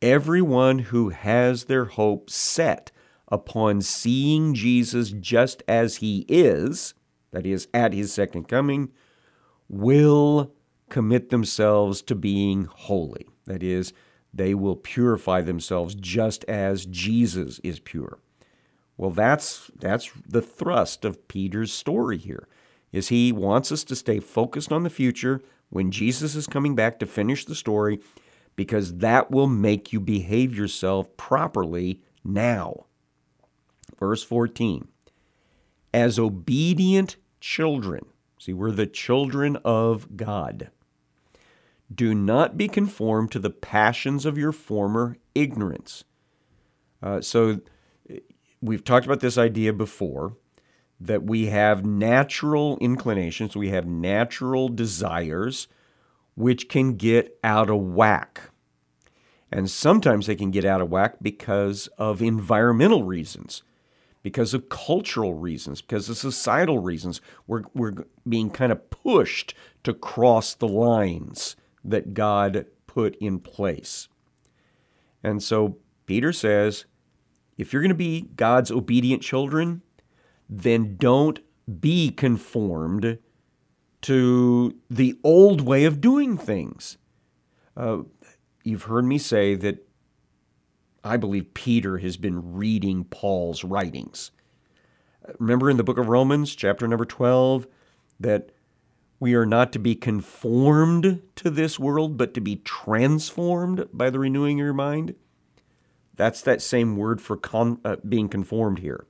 everyone 0.00 0.78
who 0.78 1.10
has 1.10 1.64
their 1.64 1.84
hope 1.84 2.30
set 2.30 2.90
upon 3.28 3.82
seeing 3.82 4.54
Jesus 4.54 5.10
just 5.10 5.62
as 5.68 5.96
he 5.96 6.24
is 6.28 6.94
that 7.32 7.46
is, 7.46 7.66
at 7.74 7.92
his 7.92 8.12
second 8.12 8.46
coming, 8.46 8.92
will 9.68 10.54
commit 10.88 11.30
themselves 11.30 12.02
to 12.02 12.14
being 12.14 12.64
holy. 12.64 13.26
That 13.46 13.62
is, 13.62 13.92
they 14.32 14.54
will 14.54 14.76
purify 14.76 15.42
themselves 15.42 15.94
just 15.94 16.44
as 16.44 16.86
Jesus 16.86 17.60
is 17.62 17.80
pure. 17.80 18.18
Well, 18.96 19.10
that's 19.10 19.70
that's 19.78 20.10
the 20.26 20.42
thrust 20.42 21.04
of 21.04 21.28
Peter's 21.28 21.72
story 21.72 22.18
here. 22.18 22.46
Is 22.92 23.08
he 23.08 23.32
wants 23.32 23.72
us 23.72 23.84
to 23.84 23.96
stay 23.96 24.20
focused 24.20 24.70
on 24.70 24.82
the 24.82 24.90
future 24.90 25.40
when 25.70 25.90
Jesus 25.90 26.34
is 26.34 26.46
coming 26.46 26.74
back 26.74 26.98
to 26.98 27.06
finish 27.06 27.44
the 27.44 27.54
story 27.54 28.00
because 28.56 28.98
that 28.98 29.30
will 29.30 29.46
make 29.46 29.92
you 29.92 30.00
behave 30.00 30.54
yourself 30.54 31.16
properly 31.16 32.02
now. 32.22 32.84
Verse 33.98 34.22
14. 34.22 34.88
As 35.94 36.18
obedient 36.18 37.16
children. 37.40 38.04
See, 38.38 38.52
we're 38.52 38.72
the 38.72 38.86
children 38.86 39.56
of 39.64 40.16
God. 40.16 40.70
Do 41.92 42.14
not 42.14 42.56
be 42.56 42.68
conformed 42.68 43.32
to 43.32 43.38
the 43.38 43.50
passions 43.50 44.24
of 44.24 44.38
your 44.38 44.52
former 44.52 45.16
ignorance. 45.34 46.04
Uh, 47.02 47.20
so, 47.20 47.60
we've 48.60 48.84
talked 48.84 49.06
about 49.06 49.20
this 49.20 49.36
idea 49.36 49.72
before 49.72 50.36
that 51.00 51.24
we 51.24 51.46
have 51.46 51.84
natural 51.84 52.78
inclinations, 52.80 53.56
we 53.56 53.70
have 53.70 53.86
natural 53.86 54.68
desires 54.68 55.66
which 56.34 56.68
can 56.68 56.94
get 56.94 57.36
out 57.42 57.68
of 57.68 57.80
whack. 57.80 58.50
And 59.50 59.68
sometimes 59.68 60.26
they 60.26 60.36
can 60.36 60.50
get 60.50 60.64
out 60.64 60.80
of 60.80 60.88
whack 60.88 61.16
because 61.20 61.88
of 61.98 62.22
environmental 62.22 63.02
reasons 63.02 63.62
because 64.22 64.54
of 64.54 64.68
cultural 64.68 65.34
reasons, 65.34 65.80
because 65.80 66.08
of 66.08 66.16
societal 66.16 66.78
reasons. 66.78 67.20
We're, 67.46 67.62
we're 67.74 67.94
being 68.28 68.50
kind 68.50 68.72
of 68.72 68.90
pushed 68.90 69.54
to 69.84 69.92
cross 69.92 70.54
the 70.54 70.68
lines 70.68 71.56
that 71.84 72.14
God 72.14 72.66
put 72.86 73.16
in 73.16 73.38
place. 73.38 74.08
And 75.22 75.42
so 75.42 75.78
Peter 76.06 76.32
says 76.32 76.84
if 77.58 77.72
you're 77.72 77.82
going 77.82 77.90
to 77.90 77.94
be 77.94 78.28
God's 78.34 78.70
obedient 78.70 79.22
children, 79.22 79.82
then 80.48 80.96
don't 80.96 81.40
be 81.80 82.10
conformed 82.10 83.18
to 84.02 84.76
the 84.90 85.18
old 85.22 85.60
way 85.60 85.84
of 85.84 86.00
doing 86.00 86.36
things. 86.36 86.98
Uh, 87.76 87.98
you've 88.64 88.84
heard 88.84 89.04
me 89.04 89.18
say 89.18 89.54
that 89.54 89.86
I 91.04 91.16
believe 91.16 91.54
Peter 91.54 91.98
has 91.98 92.16
been 92.16 92.54
reading 92.54 93.04
Paul's 93.04 93.64
writings. 93.64 94.30
Remember 95.38 95.70
in 95.70 95.76
the 95.76 95.84
book 95.84 95.98
of 95.98 96.08
Romans, 96.08 96.54
chapter 96.54 96.86
number 96.88 97.04
12, 97.04 97.66
that 98.20 98.50
we 99.22 99.34
are 99.36 99.46
not 99.46 99.70
to 99.72 99.78
be 99.78 99.94
conformed 99.94 101.22
to 101.36 101.48
this 101.48 101.78
world, 101.78 102.16
but 102.16 102.34
to 102.34 102.40
be 102.40 102.56
transformed 102.56 103.86
by 103.92 104.10
the 104.10 104.18
renewing 104.18 104.58
of 104.58 104.64
your 104.64 104.74
mind? 104.74 105.14
That's 106.16 106.42
that 106.42 106.60
same 106.60 106.96
word 106.96 107.20
for 107.20 107.36
con- 107.36 107.80
uh, 107.84 107.98
being 108.08 108.28
conformed 108.28 108.80
here. 108.80 109.06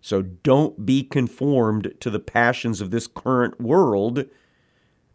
So 0.00 0.22
don't 0.22 0.86
be 0.86 1.02
conformed 1.02 1.92
to 1.98 2.08
the 2.08 2.20
passions 2.20 2.80
of 2.80 2.92
this 2.92 3.08
current 3.08 3.60
world 3.60 4.26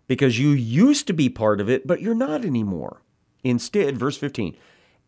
because 0.07 0.37
you 0.37 0.49
used 0.49 1.07
to 1.07 1.13
be 1.13 1.29
part 1.29 1.61
of 1.61 1.69
it, 1.69 1.87
but 1.87 2.01
you're 2.01 2.13
not 2.13 2.43
anymore. 2.43 3.03
Instead, 3.45 3.97
verse 3.97 4.17
15, 4.17 4.57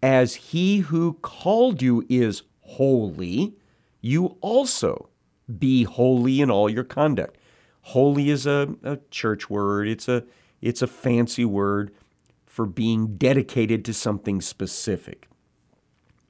as 0.02 0.36
he 0.36 0.78
who 0.78 1.16
called 1.16 1.82
you 1.82 2.06
is 2.08 2.44
holy, 2.62 3.58
you 4.00 4.38
also 4.40 5.10
be 5.60 5.84
holy 5.84 6.40
in 6.40 6.50
all 6.50 6.70
your 6.70 6.86
conduct. 6.86 7.36
Holy 7.82 8.30
is 8.30 8.46
a, 8.46 8.76
a 8.84 9.00
church 9.10 9.50
word, 9.50 9.88
it's 9.88 10.08
a, 10.08 10.24
it's 10.62 10.82
a 10.82 10.88
fancy 10.88 11.46
word 11.46 11.92
for 12.46 12.65
being 12.65 13.15
dedicated 13.18 13.86
to 13.86 13.94
something 13.94 14.42
specific. 14.42 15.28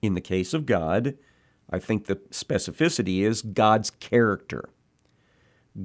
In 0.01 0.13
the 0.13 0.21
case 0.21 0.53
of 0.53 0.65
God, 0.65 1.17
I 1.69 1.79
think 1.79 2.05
the 2.05 2.15
specificity 2.31 3.21
is 3.21 3.41
God's 3.41 3.89
character. 3.89 4.69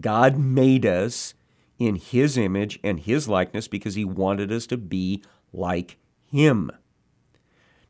God 0.00 0.38
made 0.38 0.86
us 0.86 1.34
in 1.78 1.96
His 1.96 2.36
image 2.36 2.78
and 2.84 3.00
His 3.00 3.28
likeness 3.28 3.68
because 3.68 3.94
He 3.94 4.04
wanted 4.04 4.52
us 4.52 4.66
to 4.68 4.76
be 4.76 5.22
like 5.52 5.98
Him 6.30 6.70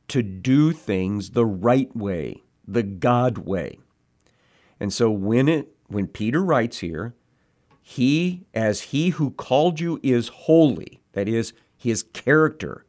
to 0.09 0.23
do 0.23 0.73
things 0.73 1.31
the 1.31 1.47
right 1.47 1.95
way, 1.97 2.43
the 2.67 2.83
God 2.83 3.39
way. 3.39 3.79
And 4.79 4.93
so 4.93 5.11
when 5.11 5.49
it 5.49 5.69
when 5.87 6.07
Peter 6.07 6.43
writes 6.43 6.79
here, 6.79 7.15
he 7.87 8.47
as 8.55 8.81
he 8.81 9.11
who 9.11 9.31
called 9.33 9.79
you 9.79 10.01
is 10.03 10.29
holy, 10.29 11.03
that 11.13 11.29
is 11.29 11.53
his 11.77 12.03
character 12.03 12.87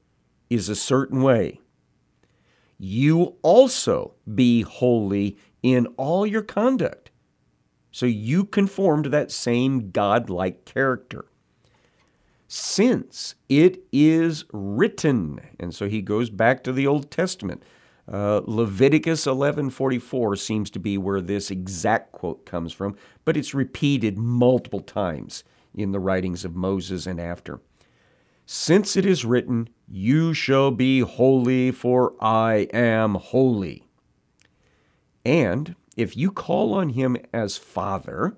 is 0.49 0.69
a 0.69 0.75
certain 0.75 1.21
way. 1.21 1.59
You 2.77 3.35
also 3.41 4.13
be 4.33 4.61
holy 4.61 5.37
in 5.61 5.87
all 5.97 6.25
your 6.25 6.41
conduct. 6.41 7.11
So 7.91 8.05
you 8.05 8.45
conform 8.45 9.03
to 9.03 9.09
that 9.09 9.33
same 9.33 9.91
godlike 9.91 10.63
character. 10.63 11.25
Since 12.47 13.35
it 13.49 13.83
is 13.91 14.45
written, 14.53 15.41
and 15.59 15.75
so 15.75 15.89
he 15.89 16.01
goes 16.01 16.29
back 16.29 16.63
to 16.63 16.71
the 16.71 16.87
Old 16.87 17.11
Testament. 17.11 17.63
Uh, 18.07 18.41
Leviticus 18.45 19.25
11:44 19.25 20.35
seems 20.35 20.69
to 20.69 20.79
be 20.79 20.97
where 20.97 21.21
this 21.21 21.49
exact 21.49 22.11
quote 22.11 22.45
comes 22.45 22.71
from, 22.71 22.95
but 23.23 23.35
it's 23.35 23.53
repeated 23.53 24.17
multiple 24.17 24.81
times 24.81 25.43
in 25.73 25.91
the 25.91 25.99
writings 25.99 26.45
of 26.45 26.55
Moses 26.55 27.07
and 27.07 27.19
after. 27.19 27.59
Since 28.45 28.95
it 28.95 29.05
is 29.05 29.25
written, 29.25 29.69
You 29.87 30.33
shall 30.35 30.69
be 30.69 30.99
holy, 30.99 31.71
for 31.71 32.13
I 32.21 32.67
am 32.71 33.15
holy. 33.15 33.87
And 35.25 35.75
if 35.97 36.15
you 36.15 36.31
call 36.31 36.73
on 36.73 36.89
him 36.89 37.17
as 37.33 37.57
Father, 37.57 38.37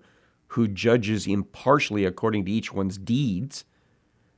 who 0.52 0.70
judges 0.70 1.28
impartially 1.28 2.06
according 2.06 2.46
to 2.46 2.52
each 2.52 2.72
one's 2.72 2.98
deeds, 2.98 3.66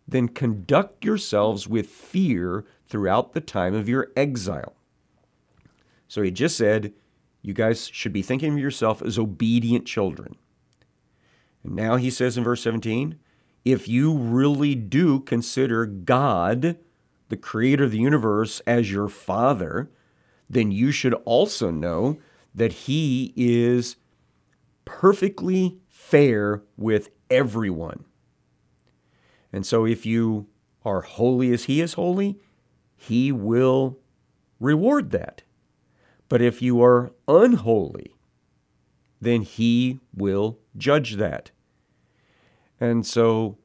then 0.07 0.27
conduct 0.27 1.05
yourselves 1.05 1.67
with 1.67 1.87
fear 1.87 2.65
throughout 2.87 3.33
the 3.33 3.41
time 3.41 3.75
of 3.75 3.87
your 3.87 4.11
exile. 4.15 4.75
So 6.09 6.23
he 6.23 6.31
just 6.31 6.57
said, 6.57 6.91
You 7.41 7.53
guys 7.53 7.87
should 7.87 8.11
be 8.11 8.23
thinking 8.23 8.51
of 8.51 8.59
yourself 8.59 9.01
as 9.01 9.17
obedient 9.17 9.85
children. 9.85 10.35
And 11.63 11.75
now 11.75 11.95
he 11.95 12.09
says 12.09 12.37
in 12.37 12.43
verse 12.43 12.61
17, 12.63 13.17
If 13.63 13.87
you 13.87 14.17
really 14.17 14.75
do 14.75 15.21
consider 15.21 15.85
God, 15.85 16.77
the 17.29 17.37
creator 17.37 17.85
of 17.85 17.91
the 17.91 17.99
universe, 17.99 18.59
as 18.65 18.91
your 18.91 19.07
father, 19.07 19.89
then 20.49 20.71
you 20.71 20.91
should 20.91 21.13
also 21.25 21.69
know 21.69 22.17
that 22.55 22.73
he 22.73 23.31
is 23.37 23.95
perfectly 24.83 25.77
fair 25.87 26.63
with 26.75 27.09
everyone. 27.29 28.03
And 29.53 29.63
so 29.63 29.85
if 29.85 30.07
you 30.07 30.47
are 30.83 31.01
holy 31.01 31.53
as 31.53 31.65
he 31.65 31.81
is 31.81 31.93
holy, 31.93 32.39
he 32.95 33.31
will 33.31 33.99
reward 34.59 35.11
that. 35.11 35.43
But 36.29 36.41
if 36.41 36.61
you 36.61 36.81
are 36.81 37.11
unholy, 37.27 38.13
then 39.19 39.41
he 39.41 39.99
will 40.15 40.59
judge 40.77 41.15
that. 41.15 41.51
And 42.79 43.05
so 43.05 43.57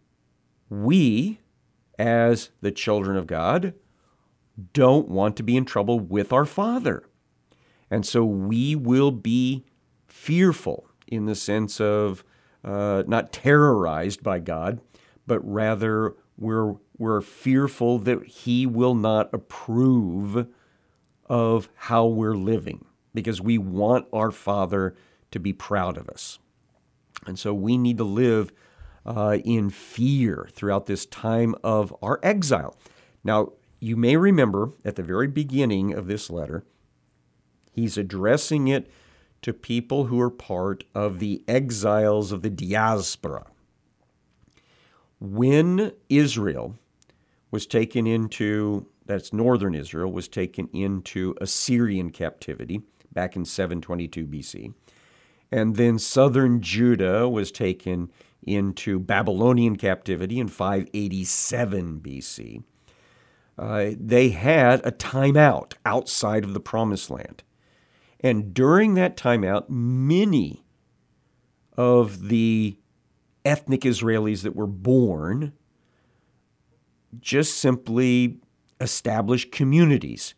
we, 0.69 1.41
as 1.99 2.51
the 2.61 2.73
children 2.73 3.17
of 3.17 3.27
God, 3.27 3.75
don't 4.73 5.09
want 5.09 5.37
to 5.37 5.43
be 5.43 5.57
in 5.57 5.65
trouble 5.65 6.01
with 6.01 6.33
our 6.33 6.45
Father. 6.45 7.05
And 7.91 8.07
so 8.07 8.25
we 8.25 8.75
will 8.75 9.11
be 9.11 9.65
fearful 10.07 10.89
in 11.07 11.27
the 11.27 11.35
sense 11.35 11.81
of 11.81 12.25
uh, 12.65 13.05
not 13.07 13.33
terrorized 13.33 14.23
by 14.23 14.39
God, 14.39 14.81
but 15.27 15.41
rather 15.41 16.15
we're, 16.39 16.75
we're 16.97 17.21
fearful 17.21 17.99
that 18.01 18.25
He 18.25 18.67
will 18.67 18.95
not 18.95 19.33
approve 19.33 20.47
of 21.27 21.69
how 21.75 22.07
we're 22.07 22.37
living 22.37 22.85
because 23.15 23.41
we 23.41 23.59
want 23.59 24.07
our 24.13 24.31
Father 24.31 24.95
to 25.31 25.39
be 25.39 25.53
proud 25.53 25.97
of 25.97 26.09
us. 26.09 26.39
And 27.27 27.39
so 27.39 27.55
we 27.55 27.79
need 27.79 27.99
to 27.99 28.05
live 28.05 28.53
uh, 29.07 29.39
in 29.45 29.71
fear 29.71 30.49
throughout 30.53 30.87
this 30.87 31.07
time 31.07 31.55
of 31.63 31.95
our 32.03 32.19
exile. 32.23 32.77
Now, 33.23 33.53
you 33.81 33.97
may 33.97 34.17
remember 34.17 34.73
at 34.85 34.97
the 34.97 35.03
very 35.03 35.29
beginning 35.29 35.93
of 35.93 36.07
this 36.07 36.31
letter, 36.31 36.65
he's 37.73 37.99
addressing 37.99 38.69
it 38.69 38.91
to 39.43 39.53
people 39.53 40.07
who 40.07 40.21
are 40.21 40.31
part 40.31 40.85
of 40.95 41.19
the 41.19 41.45
exiles 41.47 42.33
of 42.33 42.43
the 42.43 42.51
diaspora. 42.51 43.47
When 45.21 45.93
Israel 46.09 46.79
was 47.51 47.67
taken 47.67 48.07
into, 48.07 48.87
that's 49.07 49.33
northern 49.33 49.75
Israel, 49.75 50.13
was 50.13 50.29
taken 50.29 50.69
into 50.73 51.35
Assyrian 51.41 52.11
captivity 52.11 52.83
back 53.13 53.37
in 53.37 53.45
722 53.45 54.27
BC, 54.27 54.75
and 55.53 55.77
then 55.77 55.99
southern 55.99 56.61
Judah 56.61 57.29
was 57.29 57.53
taken 57.53 58.11
into 58.43 58.99
Babylonian 58.99 59.77
captivity 59.77 60.39
in 60.39 60.49
587 60.49 62.01
BC. 62.01 62.63
Uh, 63.57 63.91
they 63.99 64.31
had 64.31 64.85
a 64.85 64.91
timeout 64.91 65.75
outside 65.87 66.45
of 66.45 66.55
the 66.55 66.61
promised 66.61 67.11
land. 67.11 67.43
And 68.21 68.53
during 68.53 68.95
that 68.95 69.17
timeout, 69.17 69.69
many 69.69 70.65
of 71.77 72.29
the 72.29 72.79
ethnic 73.45 73.83
Israelis 73.83 74.43
that 74.43 74.57
were 74.57 74.67
born 74.67 75.53
just 77.21 77.59
simply 77.59 78.39
established 78.85 79.51
communities, 79.51 80.35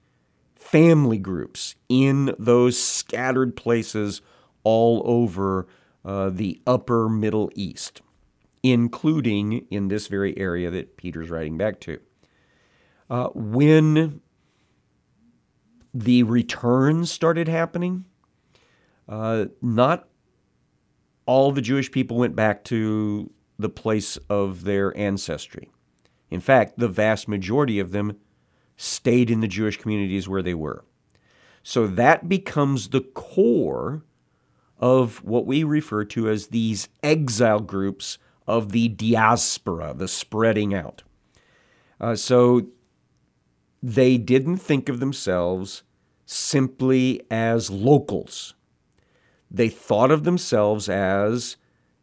family 0.54 1.18
groups 1.18 1.74
in 1.88 2.32
those 2.38 2.80
scattered 2.80 3.56
places 3.56 4.22
all 4.62 5.02
over 5.04 5.66
uh, 6.04 6.30
the 6.30 6.62
upper 6.64 7.08
Middle 7.08 7.50
East, 7.56 8.00
including 8.62 9.66
in 9.68 9.88
this 9.88 10.06
very 10.06 10.38
area 10.38 10.70
that 10.70 10.96
Peter's 10.96 11.28
writing 11.28 11.58
back 11.58 11.80
to. 11.80 11.98
Uh, 13.10 13.28
when 13.34 14.20
the 15.92 16.22
returns 16.22 17.10
started 17.10 17.48
happening, 17.48 18.04
uh, 19.08 19.46
not 19.60 20.08
all 21.26 21.50
the 21.50 21.60
Jewish 21.60 21.90
people 21.90 22.16
went 22.16 22.36
back 22.36 22.62
to 22.64 23.32
the 23.58 23.68
place 23.68 24.16
of 24.30 24.62
their 24.62 24.96
ancestry. 24.96 25.68
In 26.30 26.40
fact, 26.40 26.78
the 26.78 26.88
vast 26.88 27.26
majority 27.26 27.80
of 27.80 27.90
them 27.90 28.16
stayed 28.76 29.30
in 29.30 29.40
the 29.40 29.48
Jewish 29.48 29.78
communities 29.78 30.28
where 30.28 30.42
they 30.42 30.54
were. 30.54 30.84
So 31.62 31.86
that 31.86 32.28
becomes 32.28 32.88
the 32.88 33.00
core 33.00 34.04
of 34.78 35.24
what 35.24 35.46
we 35.46 35.64
refer 35.64 36.04
to 36.04 36.28
as 36.28 36.48
these 36.48 36.88
exile 37.02 37.60
groups 37.60 38.18
of 38.46 38.72
the 38.72 38.88
diaspora, 38.88 39.94
the 39.94 40.08
spreading 40.08 40.74
out. 40.74 41.02
Uh, 42.00 42.14
so 42.14 42.66
they 43.82 44.18
didn't 44.18 44.58
think 44.58 44.88
of 44.88 45.00
themselves 45.00 45.82
simply 46.26 47.22
as 47.30 47.70
locals. 47.70 48.54
They 49.50 49.68
thought 49.68 50.10
of 50.10 50.24
themselves 50.24 50.88
as 50.88 51.56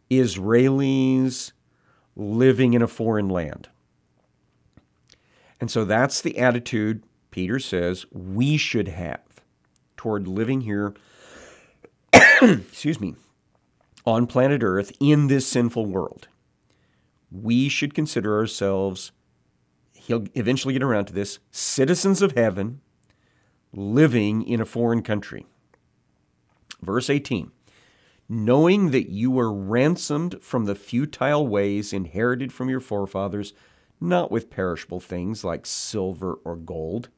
Israelis 0.10 1.52
living 2.16 2.74
in 2.74 2.82
a 2.82 2.88
foreign 2.88 3.30
land. 3.30 3.70
And 5.64 5.72
so 5.72 5.86
that's 5.86 6.20
the 6.20 6.40
attitude 6.40 7.04
Peter 7.32 7.58
says 7.58 8.06
we 8.12 8.58
should 8.58 8.90
have 8.90 9.22
toward 9.96 10.28
living 10.28 10.60
here, 10.60 10.94
excuse 12.42 13.00
me, 13.00 13.16
on 14.06 14.28
planet 14.28 14.62
Earth 14.62 14.92
in 15.00 15.28
this 15.28 15.48
sinful 15.48 15.86
world. 15.86 16.28
We 17.32 17.70
should 17.70 17.94
consider 17.94 18.38
ourselves, 18.38 19.14
he'll 19.94 20.26
eventually 20.36 20.74
get 20.74 20.84
around 20.84 21.06
to 21.06 21.14
this, 21.14 21.40
citizens 21.50 22.22
of 22.22 22.34
heaven 22.34 22.82
living 23.72 24.44
in 24.44 24.60
a 24.60 24.66
foreign 24.66 25.02
country. 25.02 25.46
Verse 26.82 27.10
18 27.10 27.54
Knowing 28.28 28.92
that 28.92 29.10
you 29.10 29.32
were 29.32 29.54
ransomed 29.54 30.44
from 30.44 30.66
the 30.66 30.76
futile 30.76 31.48
ways 31.48 31.94
inherited 31.94 32.52
from 32.52 32.70
your 32.70 32.82
forefathers, 32.82 33.54
not 34.04 34.32
with 34.32 34.50
perishable 34.50 35.00
things 35.00 35.44
like 35.44 35.66
silver 35.66 36.34
or 36.44 36.56
gold. 36.56 37.10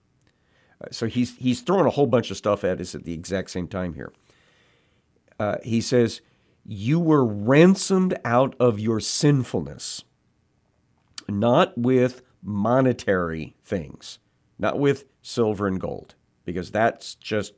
Uh, 0.82 0.88
so 0.92 1.08
he's, 1.08 1.36
he's 1.38 1.62
throwing 1.62 1.86
a 1.86 1.92
whole 1.92 2.06
bunch 2.06 2.30
of 2.32 2.38
stuff 2.38 2.64
at 2.64 2.80
us 2.80 2.94
at 2.94 3.04
the 3.04 3.14
exact 3.14 3.50
same 3.50 3.68
time 3.68 3.94
here. 3.94 4.14
Uh, 5.40 5.58
he 5.64 5.82
says, 5.82 6.22
You 6.64 7.00
were 7.00 7.26
ransomed 7.26 8.18
out 8.24 8.56
of 8.60 8.80
your 8.80 9.00
sinfulness, 9.00 10.04
not 11.28 11.78
with 11.78 12.22
monetary 12.42 13.56
things, 13.64 14.20
not 14.60 14.80
with 14.80 15.06
silver 15.22 15.68
and 15.68 15.80
gold, 15.80 16.16
because 16.46 16.72
that's 16.72 17.16
just 17.16 17.54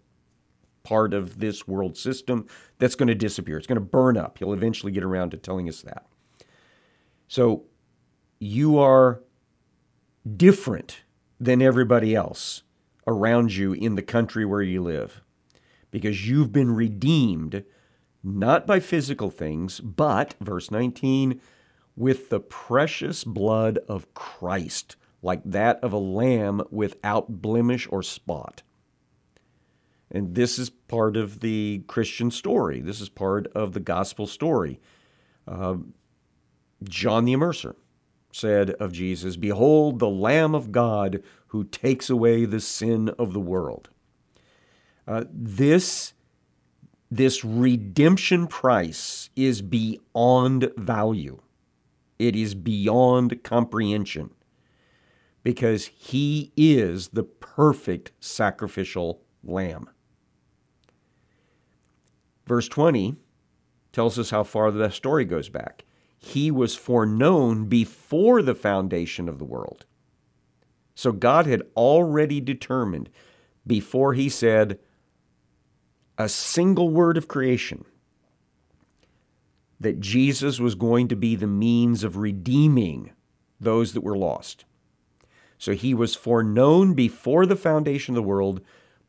part 0.83 1.13
of 1.13 1.39
this 1.39 1.67
world 1.67 1.97
system 1.97 2.47
that's 2.79 2.95
going 2.95 3.09
to 3.09 3.15
disappear. 3.15 3.57
It's 3.57 3.67
going 3.67 3.75
to 3.75 3.81
burn 3.81 4.15
up. 4.15 4.37
He'll 4.37 4.53
eventually 4.53 4.93
get 4.93 5.03
around 5.03 5.31
to 5.31 5.37
telling 5.37 5.67
us 5.67 5.81
that. 5.81 6.05
So 7.27 7.65
you 8.39 8.77
are 8.77 9.21
different 10.35 11.03
than 11.39 11.61
everybody 11.61 12.15
else 12.15 12.63
around 13.07 13.55
you 13.55 13.73
in 13.73 13.95
the 13.95 14.01
country 14.01 14.45
where 14.45 14.61
you 14.61 14.81
live 14.81 15.21
because 15.91 16.27
you've 16.27 16.51
been 16.51 16.75
redeemed 16.75 17.63
not 18.23 18.67
by 18.67 18.79
physical 18.79 19.29
things, 19.29 19.79
but, 19.79 20.35
verse 20.41 20.69
19, 20.69 21.39
with 21.95 22.29
the 22.29 22.39
precious 22.39 23.23
blood 23.23 23.79
of 23.87 24.13
Christ, 24.13 24.97
like 25.21 25.41
that 25.45 25.79
of 25.81 25.93
a 25.93 25.97
lamb 25.97 26.61
without 26.69 27.41
blemish 27.41 27.87
or 27.89 28.03
spot. 28.03 28.63
And 30.11 30.35
this 30.35 30.59
is 30.59 30.69
part 30.69 31.17
of 31.17 31.39
the 31.39 31.83
Christian 31.87 32.31
story. 32.31 32.81
This 32.81 33.01
is 33.01 33.09
part 33.09 33.47
of 33.47 33.73
the 33.73 33.79
gospel 33.79 34.27
story. 34.27 34.79
Uh, 35.47 35.77
John 36.83 37.25
the 37.25 37.33
Immerser 37.33 37.75
said 38.31 38.71
of 38.71 38.91
Jesus, 38.91 39.35
Behold, 39.37 39.99
the 39.99 40.09
Lamb 40.09 40.53
of 40.53 40.71
God 40.71 41.23
who 41.47 41.63
takes 41.63 42.09
away 42.09 42.45
the 42.45 42.59
sin 42.59 43.09
of 43.17 43.33
the 43.33 43.39
world. 43.39 43.89
Uh, 45.07 45.23
this, 45.31 46.13
this 47.09 47.43
redemption 47.45 48.47
price 48.47 49.29
is 49.35 49.61
beyond 49.61 50.71
value, 50.77 51.41
it 52.19 52.35
is 52.35 52.55
beyond 52.55 53.43
comprehension 53.43 54.31
because 55.43 55.85
he 55.85 56.51
is 56.57 57.09
the 57.09 57.23
perfect 57.23 58.11
sacrificial 58.19 59.21
lamb. 59.45 59.89
Verse 62.45 62.67
20 62.67 63.15
tells 63.93 64.19
us 64.19 64.29
how 64.29 64.43
far 64.43 64.71
the 64.71 64.89
story 64.89 65.23
goes 65.23 65.47
back. 65.47 65.85
He 66.27 66.51
was 66.51 66.75
foreknown 66.75 67.65
before 67.65 68.41
the 68.41 68.55
foundation 68.55 69.29
of 69.29 69.39
the 69.39 69.45
world. 69.45 69.85
So 70.93 71.11
God 71.11 71.45
had 71.45 71.63
already 71.75 72.41
determined 72.41 73.09
before 73.65 74.13
he 74.13 74.29
said 74.29 74.79
a 76.17 76.27
single 76.27 76.89
word 76.89 77.17
of 77.17 77.27
creation 77.27 77.85
that 79.79 79.99
Jesus 79.99 80.59
was 80.59 80.75
going 80.75 81.07
to 81.07 81.15
be 81.15 81.35
the 81.35 81.47
means 81.47 82.03
of 82.03 82.17
redeeming 82.17 83.11
those 83.59 83.93
that 83.93 84.03
were 84.03 84.17
lost. 84.17 84.65
So 85.57 85.73
he 85.73 85.93
was 85.93 86.15
foreknown 86.15 86.93
before 86.93 87.45
the 87.45 87.55
foundation 87.55 88.13
of 88.13 88.15
the 88.15 88.27
world, 88.27 88.61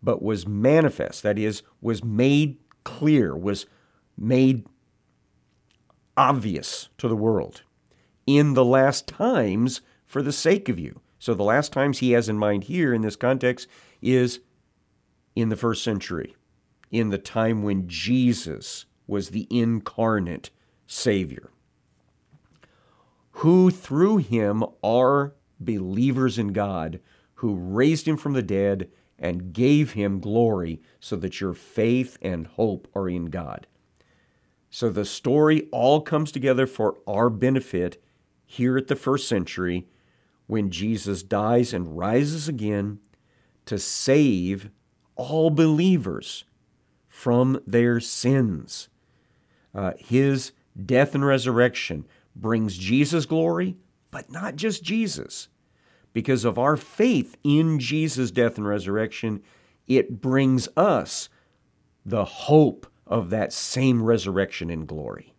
but 0.02 0.22
was 0.22 0.46
manifest, 0.46 1.22
that 1.22 1.38
is, 1.38 1.62
was 1.80 2.04
made 2.04 2.58
clear, 2.84 3.36
was 3.36 3.66
made 4.16 4.66
obvious 6.18 6.88
to 6.98 7.06
the 7.06 7.16
world 7.16 7.62
in 8.26 8.54
the 8.54 8.64
last 8.64 9.06
times 9.06 9.80
for 10.04 10.20
the 10.20 10.32
sake 10.32 10.68
of 10.68 10.78
you. 10.78 11.00
So 11.20 11.32
the 11.32 11.44
last 11.44 11.72
times 11.72 11.98
he 11.98 12.12
has 12.12 12.28
in 12.28 12.36
mind 12.36 12.64
here 12.64 12.92
in 12.92 13.02
this 13.02 13.16
context 13.16 13.68
is 14.02 14.40
in 15.36 15.48
the 15.48 15.56
first 15.56 15.84
century, 15.84 16.34
in 16.90 17.10
the 17.10 17.18
time 17.18 17.62
when 17.62 17.88
Jesus 17.88 18.84
was 19.06 19.30
the 19.30 19.46
incarnate 19.48 20.50
Savior, 20.88 21.50
who 23.30 23.70
through 23.70 24.16
him 24.16 24.64
are 24.82 25.34
believers 25.60 26.36
in 26.36 26.52
God, 26.52 26.98
who 27.34 27.54
raised 27.54 28.08
him 28.08 28.16
from 28.16 28.32
the 28.32 28.42
dead 28.42 28.90
and 29.18 29.52
gave 29.52 29.92
him 29.92 30.18
glory 30.18 30.80
so 30.98 31.14
that 31.16 31.40
your 31.40 31.54
faith 31.54 32.18
and 32.20 32.46
hope 32.48 32.88
are 32.94 33.08
in 33.08 33.26
God. 33.26 33.68
So 34.70 34.90
the 34.90 35.04
story 35.04 35.68
all 35.72 36.00
comes 36.00 36.30
together 36.30 36.66
for 36.66 36.98
our 37.06 37.30
benefit 37.30 38.02
here 38.44 38.76
at 38.76 38.88
the 38.88 38.96
first 38.96 39.28
century 39.28 39.86
when 40.46 40.70
Jesus 40.70 41.22
dies 41.22 41.72
and 41.72 41.96
rises 41.96 42.48
again 42.48 42.98
to 43.66 43.78
save 43.78 44.70
all 45.16 45.50
believers 45.50 46.44
from 47.08 47.60
their 47.66 48.00
sins. 48.00 48.88
Uh, 49.74 49.92
his 49.98 50.52
death 50.84 51.14
and 51.14 51.24
resurrection 51.24 52.06
brings 52.34 52.78
Jesus 52.78 53.26
glory, 53.26 53.76
but 54.10 54.30
not 54.30 54.56
just 54.56 54.82
Jesus 54.82 55.48
because 56.12 56.44
of 56.44 56.58
our 56.58 56.76
faith 56.76 57.36
in 57.44 57.78
Jesus' 57.78 58.30
death 58.30 58.56
and 58.56 58.66
resurrection, 58.66 59.42
it 59.86 60.20
brings 60.20 60.68
us 60.76 61.28
the 62.04 62.24
hope 62.24 62.86
of 63.08 63.30
that 63.30 63.52
same 63.52 64.02
resurrection 64.02 64.70
in 64.70 64.86
glory. 64.86 65.34